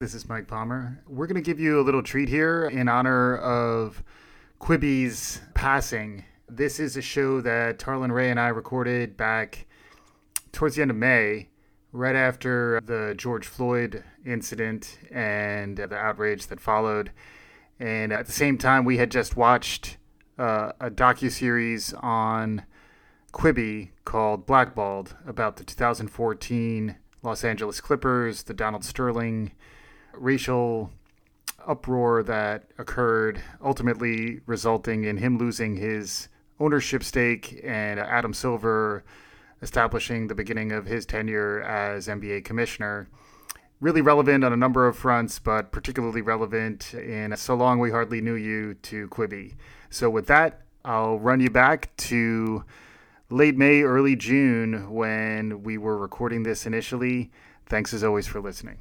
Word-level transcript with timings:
This 0.00 0.14
is 0.14 0.28
Mike 0.28 0.46
Palmer. 0.46 1.02
We're 1.08 1.26
going 1.26 1.42
to 1.42 1.44
give 1.44 1.58
you 1.58 1.80
a 1.80 1.82
little 1.82 2.04
treat 2.04 2.28
here 2.28 2.66
in 2.68 2.88
honor 2.88 3.36
of 3.38 4.04
Quibi's 4.60 5.40
passing. 5.54 6.24
This 6.48 6.78
is 6.78 6.96
a 6.96 7.02
show 7.02 7.40
that 7.40 7.80
Tarlin 7.80 8.12
Ray 8.12 8.30
and 8.30 8.38
I 8.38 8.46
recorded 8.46 9.16
back 9.16 9.66
towards 10.52 10.76
the 10.76 10.82
end 10.82 10.92
of 10.92 10.96
May, 10.96 11.48
right 11.90 12.14
after 12.14 12.80
the 12.80 13.14
George 13.16 13.48
Floyd 13.48 14.04
incident 14.24 15.00
and 15.10 15.78
the 15.78 15.96
outrage 15.96 16.46
that 16.46 16.60
followed. 16.60 17.10
And 17.80 18.12
at 18.12 18.26
the 18.26 18.32
same 18.32 18.56
time, 18.56 18.84
we 18.84 18.98
had 18.98 19.10
just 19.10 19.36
watched 19.36 19.96
uh, 20.38 20.70
a 20.80 20.92
docu 20.92 21.28
series 21.28 21.92
on 21.94 22.62
Quibi 23.32 23.90
called 24.04 24.46
Blackballed 24.46 25.16
about 25.26 25.56
the 25.56 25.64
2014 25.64 26.94
Los 27.24 27.42
Angeles 27.42 27.80
Clippers, 27.80 28.44
the 28.44 28.54
Donald 28.54 28.84
Sterling 28.84 29.50
racial 30.14 30.90
uproar 31.66 32.22
that 32.22 32.64
occurred, 32.78 33.40
ultimately 33.62 34.40
resulting 34.46 35.04
in 35.04 35.18
him 35.18 35.38
losing 35.38 35.76
his 35.76 36.28
ownership 36.60 37.04
stake 37.04 37.60
and 37.62 38.00
Adam 38.00 38.32
Silver 38.32 39.04
establishing 39.60 40.28
the 40.28 40.34
beginning 40.34 40.72
of 40.72 40.86
his 40.86 41.04
tenure 41.04 41.60
as 41.62 42.08
NBA 42.08 42.44
commissioner. 42.44 43.08
Really 43.80 44.00
relevant 44.00 44.44
on 44.44 44.52
a 44.52 44.56
number 44.56 44.86
of 44.88 44.96
fronts, 44.96 45.38
but 45.38 45.70
particularly 45.70 46.20
relevant 46.20 46.94
in 46.94 47.36
So 47.36 47.54
Long 47.54 47.78
We 47.78 47.90
Hardly 47.90 48.20
Knew 48.20 48.34
You 48.34 48.74
to 48.74 49.08
Quibi. 49.08 49.54
So, 49.90 50.10
with 50.10 50.26
that, 50.26 50.62
I'll 50.84 51.18
run 51.18 51.38
you 51.38 51.50
back 51.50 51.94
to 51.98 52.64
late 53.30 53.56
May, 53.56 53.82
early 53.82 54.16
June 54.16 54.90
when 54.90 55.62
we 55.62 55.78
were 55.78 55.96
recording 55.96 56.42
this 56.42 56.66
initially. 56.66 57.30
Thanks 57.66 57.94
as 57.94 58.02
always 58.02 58.26
for 58.26 58.40
listening. 58.40 58.78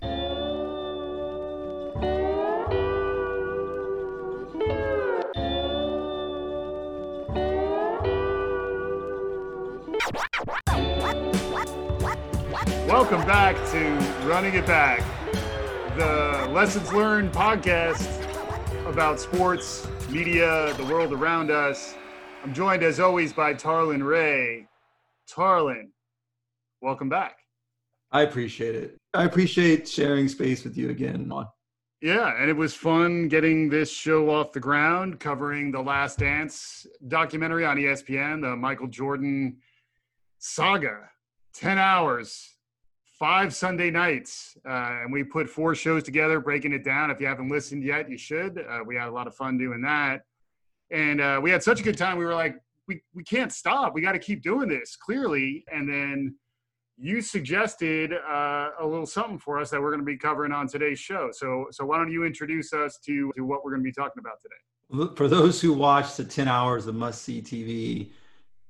Welcome 12.98 13.27
back 13.27 13.55
to 13.73 14.27
Running 14.27 14.55
It 14.55 14.65
Back, 14.65 15.03
the 15.98 16.49
lessons 16.51 16.91
learned 16.91 17.31
podcast 17.31 18.07
about 18.87 19.20
sports, 19.20 19.87
media, 20.09 20.73
the 20.77 20.84
world 20.85 21.13
around 21.13 21.51
us. 21.51 21.93
I'm 22.43 22.55
joined 22.55 22.81
as 22.81 22.99
always 22.99 23.31
by 23.34 23.54
Tarlin 23.54 24.04
Ray. 24.04 24.67
Tarlin, 25.29 25.89
welcome 26.81 27.07
back. 27.07 27.37
I 28.12 28.23
appreciate 28.23 28.73
it. 28.73 28.98
I 29.13 29.26
appreciate 29.26 29.87
sharing 29.87 30.27
space 30.27 30.63
with 30.63 30.76
you 30.76 30.89
again. 30.89 31.32
Yeah, 32.01 32.34
and 32.41 32.49
it 32.49 32.57
was 32.57 32.73
fun 32.73 33.27
getting 33.27 33.70
this 33.70 33.91
show 33.91 34.32
off 34.32 34.54
the 34.54 34.59
ground, 34.59 35.20
covering 35.20 35.71
the 35.71 35.82
Last 35.82 36.17
Dance 36.17 36.87
documentary 37.07 37.63
on 37.63 37.77
ESPN, 37.77 38.41
the 38.41 38.55
Michael 38.55 38.87
Jordan 38.87 39.57
saga. 40.39 41.11
10 41.54 41.77
hours 41.77 42.57
five 43.18 43.54
Sunday 43.54 43.90
nights, 43.90 44.57
uh, 44.68 44.99
and 45.01 45.12
we 45.12 45.23
put 45.23 45.49
four 45.49 45.73
shows 45.76 46.04
together, 46.04 46.40
breaking 46.40 46.73
it 46.73 46.84
down. 46.84 47.10
If 47.10 47.20
you 47.20 47.27
haven't 47.27 47.49
listened 47.49 47.84
yet, 47.84 48.10
you 48.10 48.18
should. 48.18 48.60
Uh, 48.70 48.79
we 48.85 48.96
had 48.96 49.07
a 49.07 49.12
lot 49.12 49.27
of 49.27 49.35
fun 49.35 49.57
doing 49.57 49.82
that, 49.82 50.21
and 50.91 51.20
uh, 51.20 51.40
we 51.41 51.49
had 51.49 51.63
such 51.63 51.79
a 51.79 51.84
good 51.84 51.98
time. 51.98 52.18
We 52.18 52.26
were 52.26 52.35
like, 52.35 52.55
we 52.88 53.01
we 53.13 53.23
can't 53.23 53.51
stop. 53.51 53.93
We 53.93 54.01
got 54.01 54.13
to 54.13 54.20
keep 54.20 54.43
doing 54.43 54.70
this. 54.70 54.95
Clearly, 54.95 55.65
and 55.71 55.90
then 55.90 56.35
you 56.98 57.21
suggested 57.21 58.13
uh, 58.13 58.70
a 58.79 58.85
little 58.85 59.05
something 59.05 59.38
for 59.38 59.60
us 59.60 59.70
that 59.70 59.82
we're 59.82 59.91
going 59.91 60.01
to 60.01 60.05
be 60.05 60.18
covering 60.18 60.51
on 60.51 60.68
today's 60.68 60.99
show. 60.99 61.29
So 61.32 61.68
so 61.71 61.85
why 61.85 61.98
don't 61.98 62.12
you 62.12 62.23
introduce 62.23 62.73
us 62.73 62.99
to 63.05 63.32
to 63.35 63.41
what 63.41 63.63
we're 63.63 63.71
going 63.71 63.84
to 63.84 63.88
be 63.88 63.93
talking 63.93 64.19
about 64.19 64.40
today? 64.41 65.16
For 65.16 65.28
those 65.28 65.59
who 65.59 65.73
watched 65.73 66.18
the 66.18 66.23
ten 66.23 66.47
hours 66.47 66.88
of 66.88 66.95
must 66.95 67.23
see 67.23 67.41
TV, 67.41 68.12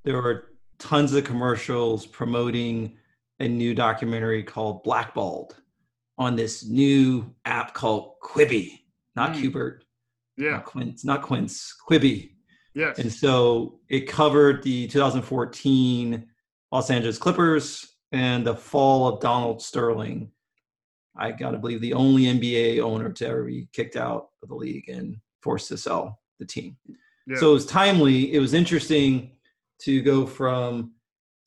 there 0.03 0.22
were 0.22 0.45
tons 0.79 1.14
of 1.14 1.24
commercials 1.24 2.06
promoting 2.06 2.97
a 3.40 3.48
new 3.48 3.74
documentary 3.74 4.44
called 4.44 4.84
Blackballed 4.84 5.56
on 6.18 6.36
this 6.36 6.66
new 6.66 7.34
app 7.46 7.74
called 7.74 8.14
Quibi, 8.24 8.80
not 9.16 9.34
mm. 9.34 9.52
Qbert. 9.52 9.80
Yeah. 10.38 10.52
Not 10.52 10.66
Quince, 10.66 11.03
not 11.06 11.22
Quince, 11.22 11.76
Quibi. 11.88 12.31
Yes. 12.74 13.00
And 13.00 13.12
so 13.12 13.80
it 13.90 14.02
covered 14.02 14.62
the 14.62 14.88
2014 14.88 16.28
Los 16.72 16.92
Angeles 16.92 17.18
Clippers 17.18 17.96
and 18.12 18.46
the 18.46 18.56
fall 18.56 19.08
of 19.08 19.20
Donald 19.20 19.62
Sterling. 19.62 20.31
I 21.16 21.31
got 21.31 21.52
to 21.52 21.58
believe 21.58 21.81
the 21.81 21.94
only 21.94 22.24
NBA 22.24 22.80
owner 22.80 23.12
to 23.12 23.28
ever 23.28 23.44
be 23.46 23.68
kicked 23.74 23.96
out 23.96 24.30
of 24.44 24.50
the 24.50 24.56
league 24.56 24.90
and 24.90 25.18
forced 25.42 25.70
to 25.70 25.78
sell 25.78 26.20
the 26.40 26.46
team. 26.46 26.78
Yeah. 27.26 27.38
So 27.38 27.52
it 27.52 27.53
was 27.53 27.66
timely. 27.66 28.34
It 28.34 28.40
was 28.40 28.53
interesting 28.53 29.31
to 29.81 30.02
go 30.02 30.28
from 30.28 30.94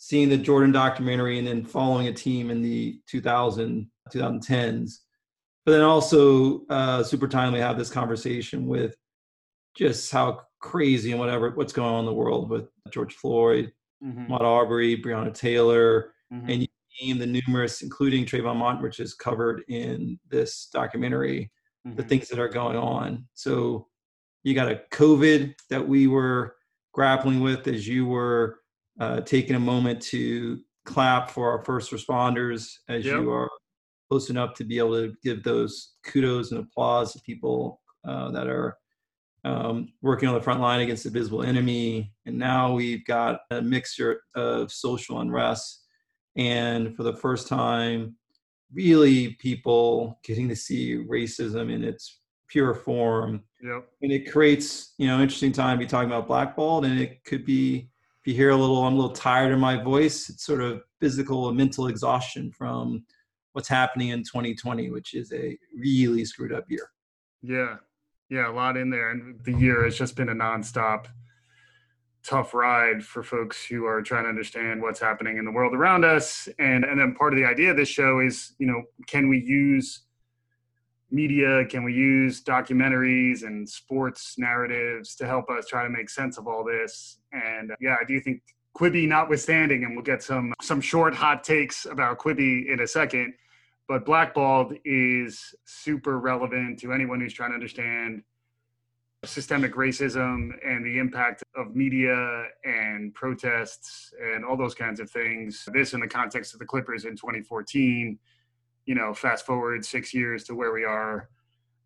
seeing 0.03 0.31
the 0.31 0.37
Jordan 0.38 0.72
documentary 0.72 1.38
and 1.38 1.47
then 1.47 1.62
following 1.62 2.09
a 2.09 2.12
team 2.12 2.50
in 2.50 2.62
the 2.62 2.99
2000 3.06 3.87
2010s. 4.11 4.94
But 5.66 5.72
then 5.72 5.83
also 5.83 6.65
uh, 6.71 7.03
super 7.03 7.28
timely 7.28 7.61
have 7.61 7.77
this 7.77 7.91
conversation 7.91 8.66
with 8.66 8.97
just 9.77 10.11
how 10.11 10.41
crazy 10.59 11.11
and 11.11 11.21
whatever 11.21 11.50
what's 11.50 11.75
going 11.75 11.93
on 11.93 12.00
in 12.00 12.06
the 12.06 12.15
world 12.15 12.49
with 12.49 12.66
George 12.91 13.15
Floyd, 13.15 13.72
mm-hmm. 14.03 14.33
Ahmaud 14.33 14.41
Arbery, 14.41 15.00
Breonna 15.00 15.34
Taylor, 15.34 16.15
mm-hmm. 16.32 16.49
and 16.49 16.62
you 16.62 16.69
name 17.03 17.19
the 17.19 17.27
numerous, 17.27 17.82
including 17.82 18.25
Trayvon 18.25 18.56
Martin, 18.56 18.82
which 18.82 19.00
is 19.00 19.12
covered 19.12 19.65
in 19.69 20.19
this 20.31 20.71
documentary, 20.72 21.53
mm-hmm. 21.87 21.97
the 21.97 22.05
things 22.05 22.28
that 22.28 22.38
are 22.38 22.49
going 22.49 22.77
on. 22.77 23.27
So 23.34 23.87
you 24.44 24.55
got 24.55 24.72
a 24.72 24.81
COVID 24.93 25.53
that 25.69 25.87
we 25.87 26.06
were 26.06 26.56
grappling 26.93 27.41
with 27.41 27.69
as 27.69 27.87
you 27.87 28.06
were 28.06 28.59
uh, 29.00 29.21
taking 29.22 29.56
a 29.56 29.61
moment 29.61 30.00
to 30.00 30.61
clap 30.84 31.31
for 31.31 31.50
our 31.50 31.65
first 31.65 31.91
responders 31.91 32.75
as 32.88 33.05
yep. 33.05 33.16
you 33.16 33.31
are 33.31 33.50
close 34.11 34.31
enough 34.31 34.55
to 34.55 34.65
be 34.65 34.78
able 34.78 34.94
to 34.94 35.15
give 35.22 35.43
those 35.43 35.94
kudos 36.05 36.53
and 36.53 36.61
applause 36.61 37.12
to 37.12 37.21
people 37.21 37.81
uh, 38.06 38.31
that 38.31 38.47
are 38.47 38.77
um, 39.44 39.93
working 40.03 40.28
on 40.28 40.34
the 40.34 40.41
front 40.41 40.61
line 40.61 40.81
against 40.81 41.05
the 41.05 41.11
visible 41.11 41.43
enemy. 41.43 42.12
And 42.27 42.38
now 42.38 42.75
we've 42.75 43.05
got 43.06 43.41
a 43.50 43.62
mixture 43.62 44.21
of 44.34 44.71
social 44.71 45.21
unrest. 45.21 45.87
And 46.37 46.94
for 46.94 47.03
the 47.05 47.17
first 47.17 47.49
time, 47.49 48.17
really 48.72 49.34
people 49.34 50.19
getting 50.25 50.49
to 50.49 50.56
see 50.56 50.97
racism 50.97 51.72
in 51.72 51.82
its 51.84 52.21
pure 52.49 52.75
form. 52.75 53.43
Yep. 53.62 53.88
And 54.03 54.12
it 54.12 54.31
creates, 54.31 54.94
you 54.99 55.06
know, 55.06 55.21
interesting 55.21 55.53
time 55.53 55.78
to 55.78 55.84
be 55.84 55.88
talking 55.88 56.11
about 56.11 56.27
blackballed 56.27 56.84
and 56.84 56.99
it 56.99 57.25
could 57.25 57.44
be 57.44 57.91
if 58.20 58.26
you 58.26 58.34
hear 58.34 58.50
a 58.50 58.56
little, 58.56 58.84
I'm 58.84 58.94
a 58.94 58.97
little 58.97 59.14
tired 59.14 59.53
in 59.53 59.58
my 59.58 59.82
voice. 59.82 60.28
It's 60.28 60.44
sort 60.44 60.60
of 60.60 60.82
physical 61.00 61.48
and 61.48 61.56
mental 61.56 61.86
exhaustion 61.86 62.53
from 62.53 63.04
what's 63.53 63.69
happening 63.69 64.08
in 64.08 64.20
2020, 64.20 64.91
which 64.91 65.14
is 65.14 65.32
a 65.32 65.56
really 65.75 66.25
screwed 66.25 66.53
up 66.53 66.64
year. 66.69 66.91
Yeah, 67.42 67.76
yeah, 68.28 68.50
a 68.50 68.53
lot 68.53 68.76
in 68.76 68.91
there, 68.91 69.10
and 69.10 69.42
the 69.44 69.53
year 69.53 69.84
has 69.84 69.97
just 69.97 70.16
been 70.16 70.28
a 70.28 70.34
nonstop 70.34 71.06
tough 72.22 72.53
ride 72.53 73.03
for 73.03 73.22
folks 73.22 73.64
who 73.64 73.86
are 73.86 74.03
trying 74.03 74.25
to 74.25 74.28
understand 74.28 74.82
what's 74.82 75.00
happening 75.00 75.38
in 75.38 75.44
the 75.47 75.50
world 75.50 75.75
around 75.75 76.04
us. 76.04 76.47
And 76.58 76.84
and 76.84 77.00
then 77.00 77.14
part 77.14 77.32
of 77.32 77.38
the 77.38 77.47
idea 77.47 77.70
of 77.70 77.78
this 77.78 77.88
show 77.88 78.20
is, 78.20 78.52
you 78.58 78.66
know, 78.66 78.82
can 79.06 79.31
we 79.31 79.38
use 79.38 80.02
media? 81.10 81.65
Can 81.66 81.84
we 81.84 81.93
use 81.93 82.43
documentaries 82.43 83.43
and 83.44 83.69
sports 83.69 84.37
narratives 84.38 85.15
to 85.16 85.26
help 85.26 85.50
us 85.50 85.66
try 85.66 85.82
to 85.82 85.91
make 85.91 86.10
sense 86.10 86.38
of 86.38 86.47
all 86.47 86.65
this? 86.65 87.19
And 87.32 87.72
uh, 87.72 87.76
yeah, 87.81 87.97
I 88.00 88.04
do 88.04 88.21
think 88.21 88.43
Quibi 88.76 89.09
notwithstanding, 89.09 89.84
and 89.84 89.94
we'll 89.94 90.04
get 90.04 90.22
some 90.22 90.54
some 90.62 90.81
short 90.81 91.15
hot 91.15 91.44
takes 91.44 91.87
about 91.87 92.19
Quibi 92.19 92.72
in 92.72 92.81
a 92.81 92.87
second. 92.87 93.34
But 93.88 94.06
Blackballed 94.06 94.78
is 94.84 95.54
super 95.65 96.19
relevant 96.20 96.78
to 96.81 96.93
anyone 96.93 97.20
who's 97.20 97.35
trying 97.35 97.50
to 97.50 97.55
understand 97.55 98.23
systemic 99.25 99.75
racism 99.75 100.52
and 100.64 100.85
the 100.85 100.99
impact 100.99 101.43
of 101.55 101.75
media 101.76 102.44
and 102.64 103.12
protests 103.14 104.14
and 104.23 104.44
all 104.44 104.56
those 104.56 104.75
kinds 104.75 105.00
of 105.00 105.11
things. 105.11 105.69
This 105.73 105.93
in 105.93 106.00
the 106.00 106.08
context 106.08 106.55
of 106.55 106.61
the 106.61 106.64
Clippers 106.64 107.05
in 107.05 107.17
2014 107.17 108.19
you 108.87 108.94
know, 108.94 109.15
fast 109.15 109.47
forward 109.47 109.85
six 109.85 110.12
years 110.12 110.44
to 110.44 110.55
where 110.55 110.73
we 110.73 110.85
are 110.85 111.29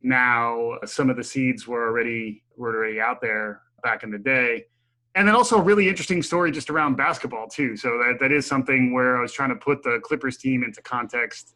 now, 0.05 0.76
some 0.85 1.08
of 1.08 1.17
the 1.17 1.25
seeds 1.25 1.67
were 1.67 1.88
already 1.88 2.44
were 2.56 2.76
already 2.76 3.00
out 3.00 3.20
there 3.23 3.62
back 3.82 4.02
in 4.02 4.11
the 4.11 4.19
day. 4.19 4.67
And 5.14 5.26
then 5.26 5.35
also 5.35 5.58
a 5.58 5.62
really 5.62 5.88
interesting 5.88 6.23
story 6.23 6.50
just 6.50 6.70
around 6.70 6.96
basketball 6.96 7.49
too. 7.49 7.76
So 7.76 7.91
that, 7.99 8.19
that 8.20 8.31
is 8.31 8.46
something 8.46 8.93
where 8.93 9.17
I 9.17 9.23
was 9.23 9.32
trying 9.32 9.49
to 9.49 9.56
put 9.56 9.82
the 9.82 10.00
Clippers 10.02 10.37
team 10.37 10.62
into 10.62 10.82
context 10.82 11.55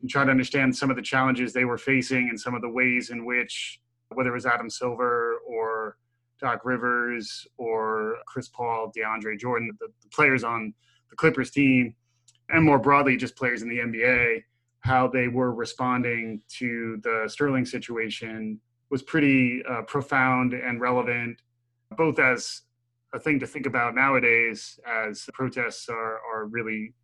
and 0.00 0.08
try 0.08 0.24
to 0.24 0.30
understand 0.30 0.74
some 0.74 0.88
of 0.88 0.96
the 0.96 1.02
challenges 1.02 1.52
they 1.52 1.64
were 1.64 1.78
facing 1.78 2.28
and 2.28 2.38
some 2.38 2.54
of 2.54 2.62
the 2.62 2.68
ways 2.68 3.10
in 3.10 3.24
which 3.24 3.80
whether 4.14 4.30
it 4.30 4.34
was 4.34 4.46
Adam 4.46 4.70
Silver 4.70 5.38
or 5.46 5.96
Doc 6.40 6.64
Rivers 6.64 7.46
or 7.58 8.18
Chris 8.26 8.48
Paul, 8.48 8.92
DeAndre 8.96 9.38
Jordan, 9.38 9.70
the, 9.80 9.88
the 10.02 10.08
players 10.10 10.44
on 10.44 10.72
the 11.10 11.16
Clippers 11.16 11.50
team, 11.50 11.94
and 12.50 12.64
more 12.64 12.78
broadly 12.78 13.16
just 13.16 13.36
players 13.36 13.62
in 13.62 13.68
the 13.68 13.78
NBA 13.78 14.42
how 14.80 15.08
they 15.08 15.28
were 15.28 15.52
responding 15.52 16.42
to 16.58 17.00
the 17.02 17.24
Sterling 17.28 17.64
situation 17.64 18.60
was 18.90 19.02
pretty 19.02 19.62
uh, 19.68 19.82
profound 19.82 20.54
and 20.54 20.80
relevant, 20.80 21.40
both 21.96 22.18
as 22.18 22.62
a 23.12 23.20
thing 23.20 23.38
to 23.40 23.46
think 23.46 23.66
about 23.66 23.94
nowadays, 23.94 24.78
as 24.86 25.28
protests 25.32 25.88
are, 25.88 26.20
are 26.32 26.46
really 26.46 26.94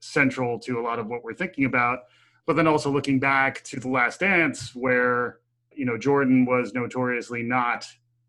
central 0.00 0.58
to 0.58 0.78
a 0.78 0.82
lot 0.82 0.98
of 0.98 1.06
what 1.06 1.22
we're 1.24 1.34
thinking 1.34 1.64
about, 1.64 2.00
but 2.46 2.56
then 2.56 2.66
also 2.66 2.90
looking 2.90 3.18
back 3.18 3.62
to 3.64 3.80
the 3.80 3.88
last 3.88 4.20
dance 4.20 4.74
where 4.74 5.40
you 5.76 5.84
know 5.84 5.98
jordan 5.98 6.44
was 6.44 6.72
notoriously 6.74 7.42
not 7.42 7.84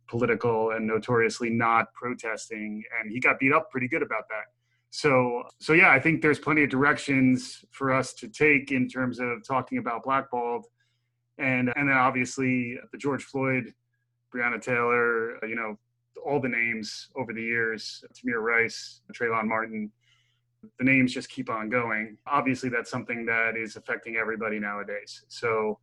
political 0.08 0.72
and 0.72 0.86
notoriously 0.86 1.50
not 1.50 1.94
protesting 1.94 2.84
and 3.00 3.12
he 3.12 3.20
got 3.20 3.40
beat 3.40 3.54
up 3.54 3.70
pretty 3.72 3.88
good 3.88 4.02
about 4.02 4.28
that 4.30 4.55
so 4.96 5.44
so 5.60 5.74
yeah 5.74 5.92
i 5.92 6.00
think 6.00 6.22
there's 6.22 6.40
plenty 6.40 6.64
of 6.64 6.70
directions 6.70 7.64
for 7.72 7.94
us 7.94 8.14
to 8.14 8.28
take 8.28 8.72
in 8.72 8.88
terms 8.88 9.20
of 9.20 9.46
talking 9.46 9.78
about 9.78 10.04
blackballed 10.04 10.66
and 11.38 11.72
and 11.76 11.90
then 11.90 11.98
obviously 11.98 12.78
the 12.92 12.98
george 12.98 13.24
floyd 13.24 13.74
breonna 14.34 14.62
taylor 14.62 15.38
uh, 15.44 15.48
you 15.48 15.56
know 15.56 15.78
all 16.26 16.40
the 16.40 16.50
names 16.50 17.10
over 17.18 17.34
the 17.34 17.42
years 17.42 18.04
tamir 18.16 18.42
rice 18.42 19.02
trayvon 19.14 19.46
martin 19.46 19.92
the 20.80 20.86
names 20.86 21.14
just 21.14 21.30
keep 21.30 21.50
on 21.50 21.70
going. 21.70 22.18
Obviously, 22.28 22.70
that's 22.70 22.90
something 22.90 23.26
that 23.26 23.58
is 23.58 23.76
affecting 23.76 24.16
everybody 24.16 24.60
nowadays. 24.60 25.24
So, 25.28 25.80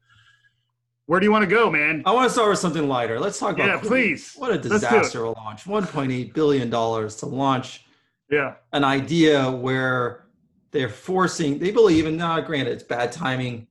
where 1.07 1.21
do 1.21 1.27
you 1.27 1.33
want 1.33 1.43
to 1.43 1.51
go, 1.51 1.71
man? 1.71 2.03
I 2.07 2.13
want 2.13 2.29
to 2.29 2.33
start 2.33 2.51
with 2.51 2.59
something 2.59 2.89
lighter. 2.89 3.19
Let's 3.19 3.39
talk 3.39 3.55
about. 3.57 3.67
Yeah, 3.67 3.79
please. 3.79 4.35
What 4.37 4.53
a 4.53 4.59
disaster 4.59 5.25
a 5.25 5.31
launch! 5.31 5.65
1.8 5.65 6.33
billion 6.35 6.71
dollars 6.71 7.17
to 7.17 7.27
launch. 7.27 7.85
Yeah. 8.33 8.55
An 8.73 8.83
idea 8.83 9.49
where 9.49 10.27
they're 10.73 10.89
forcing. 10.89 11.61
They 11.61 11.71
believe, 11.71 12.07
and 12.07 12.17
now, 12.17 12.41
granted, 12.41 12.73
it's 12.73 12.83
bad 12.83 13.13
timing 13.13 13.69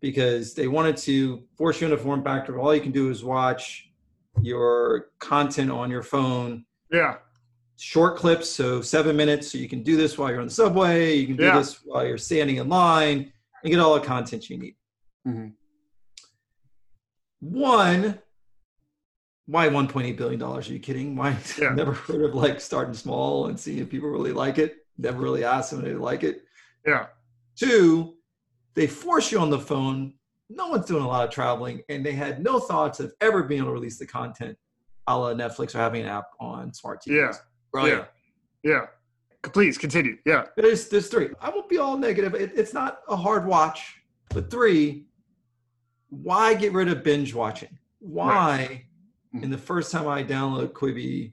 because 0.00 0.54
they 0.54 0.68
wanted 0.68 0.96
to 0.98 1.42
force 1.58 1.80
you 1.80 1.88
into 1.88 1.98
form 1.98 2.24
factor. 2.24 2.58
All 2.58 2.74
you 2.74 2.80
can 2.80 2.92
do 2.92 3.10
is 3.10 3.22
watch 3.22 3.90
your 4.40 5.08
content 5.18 5.70
on 5.70 5.90
your 5.90 6.02
phone. 6.02 6.64
Yeah 6.90 7.16
short 7.78 8.16
clips, 8.16 8.48
so 8.48 8.80
seven 8.80 9.16
minutes. 9.16 9.52
So 9.52 9.58
you 9.58 9.68
can 9.68 9.82
do 9.82 9.96
this 9.96 10.18
while 10.18 10.30
you're 10.30 10.40
on 10.40 10.46
the 10.46 10.52
subway. 10.52 11.14
You 11.14 11.26
can 11.26 11.36
do 11.36 11.44
yeah. 11.44 11.58
this 11.58 11.80
while 11.84 12.06
you're 12.06 12.18
standing 12.18 12.56
in 12.56 12.68
line 12.68 13.32
and 13.62 13.70
get 13.70 13.80
all 13.80 13.94
the 13.94 14.00
content 14.00 14.48
you 14.50 14.58
need. 14.58 14.76
Mm-hmm. 15.26 15.48
One, 17.40 18.18
why 19.46 19.68
1.8 19.68 20.16
billion 20.16 20.40
dollars? 20.40 20.68
Are 20.68 20.72
you 20.72 20.78
kidding? 20.80 21.16
Why? 21.16 21.36
Yeah. 21.58 21.70
Never 21.70 21.92
heard 21.92 22.22
of 22.22 22.34
like 22.34 22.60
starting 22.60 22.94
small 22.94 23.46
and 23.46 23.58
seeing 23.58 23.78
if 23.78 23.88
people 23.88 24.08
really 24.08 24.32
like 24.32 24.58
it. 24.58 24.78
Never 24.98 25.20
really 25.20 25.44
asked 25.44 25.70
them 25.70 25.80
if 25.80 25.86
they 25.86 25.94
like 25.94 26.24
it. 26.24 26.42
Yeah. 26.86 27.06
Two, 27.54 28.14
they 28.74 28.86
force 28.86 29.32
you 29.32 29.38
on 29.38 29.50
the 29.50 29.58
phone. 29.58 30.14
No 30.48 30.68
one's 30.68 30.86
doing 30.86 31.02
a 31.02 31.08
lot 31.08 31.26
of 31.26 31.34
traveling, 31.34 31.82
and 31.88 32.04
they 32.06 32.12
had 32.12 32.42
no 32.42 32.60
thoughts 32.60 33.00
of 33.00 33.12
ever 33.20 33.42
being 33.42 33.62
able 33.62 33.70
to 33.70 33.74
release 33.74 33.98
the 33.98 34.06
content 34.06 34.56
a 35.08 35.16
la 35.16 35.32
Netflix 35.32 35.74
or 35.74 35.78
having 35.78 36.02
an 36.02 36.08
app 36.08 36.26
on 36.40 36.72
smart 36.72 37.02
TVs. 37.02 37.36
Yeah. 37.74 37.86
Yeah. 37.86 38.04
Yeah. 38.62 38.86
Please 39.52 39.78
continue. 39.78 40.16
Yeah. 40.24 40.46
There's 40.56 40.88
there's 40.88 41.08
three. 41.08 41.28
I 41.40 41.50
won't 41.50 41.68
be 41.68 41.78
all 41.78 41.96
negative. 41.96 42.34
It, 42.34 42.52
it's 42.56 42.74
not 42.74 43.00
a 43.08 43.16
hard 43.16 43.46
watch, 43.46 43.96
but 44.30 44.50
three. 44.50 45.06
Why 46.08 46.54
get 46.54 46.72
rid 46.72 46.88
of 46.88 47.04
binge 47.04 47.34
watching? 47.34 47.78
Why? 48.00 48.28
Right. 48.28 48.85
Mm-hmm. 49.34 49.44
In 49.44 49.50
the 49.50 49.58
first 49.58 49.92
time 49.92 50.08
I 50.08 50.22
downloaded 50.22 50.72
Quibi, 50.72 51.32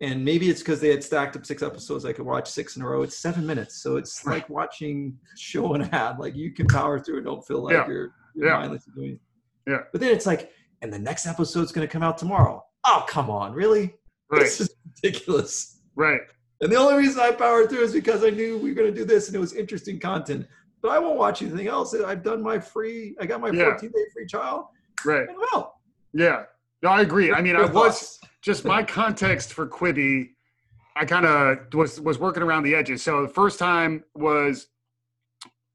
and 0.00 0.24
maybe 0.24 0.48
it's 0.48 0.60
because 0.60 0.80
they 0.80 0.90
had 0.90 1.02
stacked 1.02 1.36
up 1.36 1.44
six 1.44 1.62
episodes. 1.62 2.04
I 2.04 2.12
could 2.12 2.24
watch 2.24 2.48
six 2.48 2.76
in 2.76 2.82
a 2.82 2.88
row. 2.88 3.02
It's 3.02 3.18
seven 3.18 3.44
minutes, 3.44 3.82
so 3.82 3.96
it's 3.96 4.24
like 4.24 4.48
watching 4.48 5.18
show 5.36 5.74
and 5.74 5.92
ad. 5.92 6.18
Like 6.18 6.36
you 6.36 6.52
can 6.52 6.66
power 6.66 7.00
through 7.00 7.16
and 7.16 7.26
don't 7.26 7.44
feel 7.46 7.64
like 7.64 7.72
yeah. 7.72 7.86
you're, 7.88 8.14
you're 8.34 8.48
yeah. 8.48 8.58
mindless 8.58 8.84
doing. 8.94 9.12
It. 9.12 9.20
Yeah. 9.70 9.78
But 9.90 10.00
then 10.00 10.12
it's 10.12 10.26
like, 10.26 10.52
and 10.82 10.92
the 10.92 10.98
next 10.98 11.26
episode's 11.26 11.72
going 11.72 11.86
to 11.86 11.90
come 11.90 12.02
out 12.02 12.16
tomorrow. 12.16 12.64
Oh 12.86 13.04
come 13.08 13.28
on, 13.28 13.52
really? 13.52 13.94
Right. 14.30 14.42
This 14.42 14.60
is 14.60 14.70
ridiculous. 15.02 15.80
Right. 15.96 16.20
And 16.60 16.70
the 16.70 16.76
only 16.76 16.94
reason 16.94 17.20
I 17.20 17.32
powered 17.32 17.68
through 17.68 17.82
is 17.82 17.92
because 17.92 18.24
I 18.24 18.30
knew 18.30 18.58
we 18.58 18.70
were 18.70 18.74
going 18.74 18.92
to 18.92 18.96
do 18.96 19.04
this 19.04 19.26
and 19.28 19.36
it 19.36 19.40
was 19.40 19.52
interesting 19.52 19.98
content. 19.98 20.46
But 20.80 20.92
I 20.92 20.98
won't 20.98 21.18
watch 21.18 21.42
anything 21.42 21.66
else. 21.66 21.94
I've 21.94 22.22
done 22.22 22.42
my 22.42 22.58
free, 22.58 23.16
I 23.20 23.26
got 23.26 23.40
my 23.40 23.50
yeah. 23.50 23.64
14 23.64 23.90
day 23.90 24.04
free 24.12 24.26
trial. 24.26 24.70
Right. 25.04 25.26
Well. 25.52 25.80
Yeah. 26.12 26.44
No, 26.82 26.90
I 26.90 27.00
agree. 27.00 27.32
I 27.32 27.40
mean, 27.40 27.56
I 27.56 27.64
was 27.72 28.18
just 28.42 28.64
my 28.64 28.82
context 28.82 29.52
for 29.52 29.66
Quibi. 29.66 30.30
I 30.96 31.04
kind 31.04 31.26
of 31.26 31.72
was 31.74 32.00
was 32.00 32.18
working 32.18 32.42
around 32.42 32.64
the 32.64 32.74
edges. 32.74 33.02
So 33.02 33.22
the 33.22 33.32
first 33.32 33.58
time 33.58 34.04
was 34.14 34.68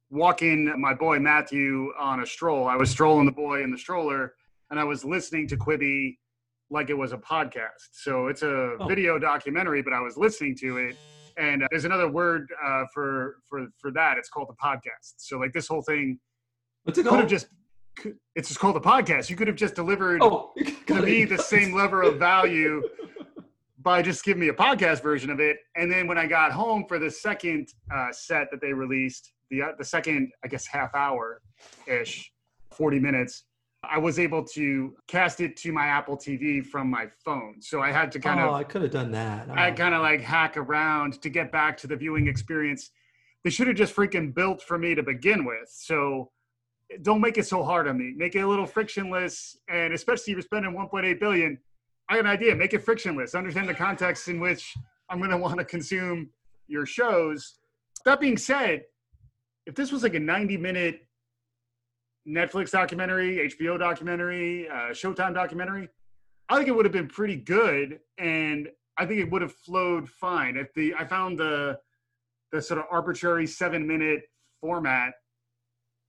walking 0.09 0.79
my 0.79 0.93
boy 0.93 1.19
Matthew 1.19 1.91
on 1.99 2.21
a 2.21 2.25
stroll. 2.25 2.67
I 2.67 2.75
was 2.75 2.89
strolling 2.89 3.25
the 3.25 3.31
boy 3.31 3.63
in 3.63 3.71
the 3.71 3.77
stroller, 3.77 4.33
and 4.69 4.79
I 4.79 4.83
was 4.83 5.03
listening 5.03 5.47
to 5.49 5.57
Quibi 5.57 6.17
like 6.69 6.89
it 6.89 6.97
was 6.97 7.13
a 7.13 7.17
podcast. 7.17 7.89
So 7.91 8.27
it's 8.27 8.43
a 8.43 8.75
oh. 8.79 8.87
video 8.87 9.19
documentary, 9.19 9.81
but 9.81 9.93
I 9.93 9.99
was 9.99 10.17
listening 10.17 10.55
to 10.57 10.77
it. 10.77 10.97
And 11.37 11.63
uh, 11.63 11.67
there's 11.71 11.85
another 11.85 12.09
word 12.09 12.47
uh, 12.63 12.83
for 12.93 13.37
for 13.47 13.67
for 13.79 13.91
that. 13.91 14.17
It's 14.17 14.29
called 14.29 14.49
a 14.49 14.65
podcast. 14.65 15.15
So 15.17 15.39
like 15.39 15.53
this 15.53 15.67
whole 15.67 15.81
thing 15.81 16.19
What's 16.83 16.99
it 16.99 17.05
could 17.05 17.19
have 17.19 17.29
just 17.29 17.47
it's 18.35 18.47
just 18.47 18.59
called 18.59 18.75
a 18.75 18.79
podcast. 18.79 19.29
You 19.29 19.35
could 19.35 19.47
have 19.47 19.55
just 19.55 19.75
delivered 19.75 20.21
oh, 20.21 20.53
to 20.87 21.01
me 21.01 21.25
the 21.25 21.37
same 21.37 21.73
level 21.73 22.07
of 22.07 22.17
value 22.17 22.81
by 23.79 24.01
just 24.01 24.23
giving 24.23 24.41
me 24.41 24.47
a 24.47 24.53
podcast 24.53 25.03
version 25.03 25.29
of 25.29 25.39
it. 25.39 25.57
And 25.75 25.91
then 25.91 26.07
when 26.07 26.17
I 26.17 26.25
got 26.25 26.51
home 26.51 26.85
for 26.87 26.99
the 26.99 27.11
second 27.11 27.69
uh, 27.93 28.11
set 28.11 28.49
that 28.51 28.61
they 28.61 28.73
released, 28.73 29.33
the 29.49 29.61
uh, 29.61 29.67
the 29.77 29.85
second 29.85 30.31
I 30.43 30.47
guess 30.47 30.65
half 30.65 30.95
hour 30.95 31.41
ish, 31.87 32.31
forty 32.71 32.99
minutes, 32.99 33.43
I 33.83 33.97
was 33.97 34.17
able 34.17 34.43
to 34.45 34.95
cast 35.07 35.41
it 35.41 35.57
to 35.57 35.71
my 35.71 35.85
Apple 35.85 36.17
TV 36.17 36.65
from 36.65 36.89
my 36.89 37.07
phone. 37.23 37.55
So 37.59 37.81
I 37.81 37.91
had 37.91 38.11
to 38.13 38.19
kind 38.19 38.39
oh, 38.39 38.49
of. 38.49 38.53
I 38.53 38.63
could 38.63 38.81
have 38.81 38.91
done 38.91 39.11
that. 39.11 39.47
Oh. 39.49 39.53
I 39.53 39.71
kind 39.71 39.93
of 39.93 40.01
like 40.01 40.21
hack 40.21 40.57
around 40.57 41.21
to 41.21 41.29
get 41.29 41.51
back 41.51 41.77
to 41.77 41.87
the 41.87 41.95
viewing 41.95 42.27
experience. 42.27 42.91
They 43.43 43.49
should 43.49 43.67
have 43.67 43.75
just 43.75 43.93
freaking 43.93 44.33
built 44.33 44.61
for 44.61 44.77
me 44.77 44.95
to 44.95 45.03
begin 45.03 45.43
with. 45.43 45.69
So 45.69 46.31
don't 47.01 47.21
make 47.21 47.37
it 47.37 47.45
so 47.45 47.63
hard 47.63 47.87
on 47.87 47.97
me. 47.97 48.13
Make 48.15 48.35
it 48.35 48.39
a 48.39 48.47
little 48.47 48.65
frictionless, 48.65 49.57
and 49.69 49.93
especially 49.93 50.31
if 50.31 50.35
you're 50.37 50.41
spending 50.41 50.73
1.8 50.73 51.19
billion. 51.19 51.57
I 52.09 52.17
have 52.17 52.25
an 52.25 52.31
idea. 52.31 52.55
Make 52.55 52.73
it 52.73 52.83
frictionless. 52.83 53.35
Understand 53.35 53.69
the 53.69 53.73
context 53.73 54.27
in 54.27 54.39
which 54.39 54.73
I'm 55.09 55.19
going 55.19 55.31
to 55.31 55.37
want 55.37 55.57
to 55.57 55.65
consume 55.65 56.29
your 56.67 56.85
shows. 56.85 57.55
That 58.05 58.19
being 58.19 58.37
said, 58.37 58.83
if 59.65 59.75
this 59.75 59.91
was 59.91 60.03
like 60.03 60.13
a 60.13 60.19
90 60.19 60.57
minute 60.57 61.07
Netflix 62.27 62.71
documentary, 62.71 63.49
HBO 63.49 63.77
documentary, 63.79 64.69
uh, 64.69 64.91
Showtime 64.91 65.33
documentary, 65.33 65.89
I 66.49 66.57
think 66.57 66.67
it 66.67 66.71
would 66.71 66.85
have 66.85 66.93
been 66.93 67.07
pretty 67.07 67.35
good, 67.35 67.99
and 68.17 68.69
I 68.97 69.05
think 69.05 69.19
it 69.19 69.31
would 69.31 69.41
have 69.41 69.53
flowed 69.53 70.09
fine. 70.09 70.57
If 70.57 70.73
the 70.73 70.93
I 70.97 71.05
found 71.05 71.39
the 71.39 71.79
the 72.51 72.61
sort 72.61 72.79
of 72.79 72.85
arbitrary 72.91 73.47
seven 73.47 73.87
minute 73.87 74.23
format 74.61 75.13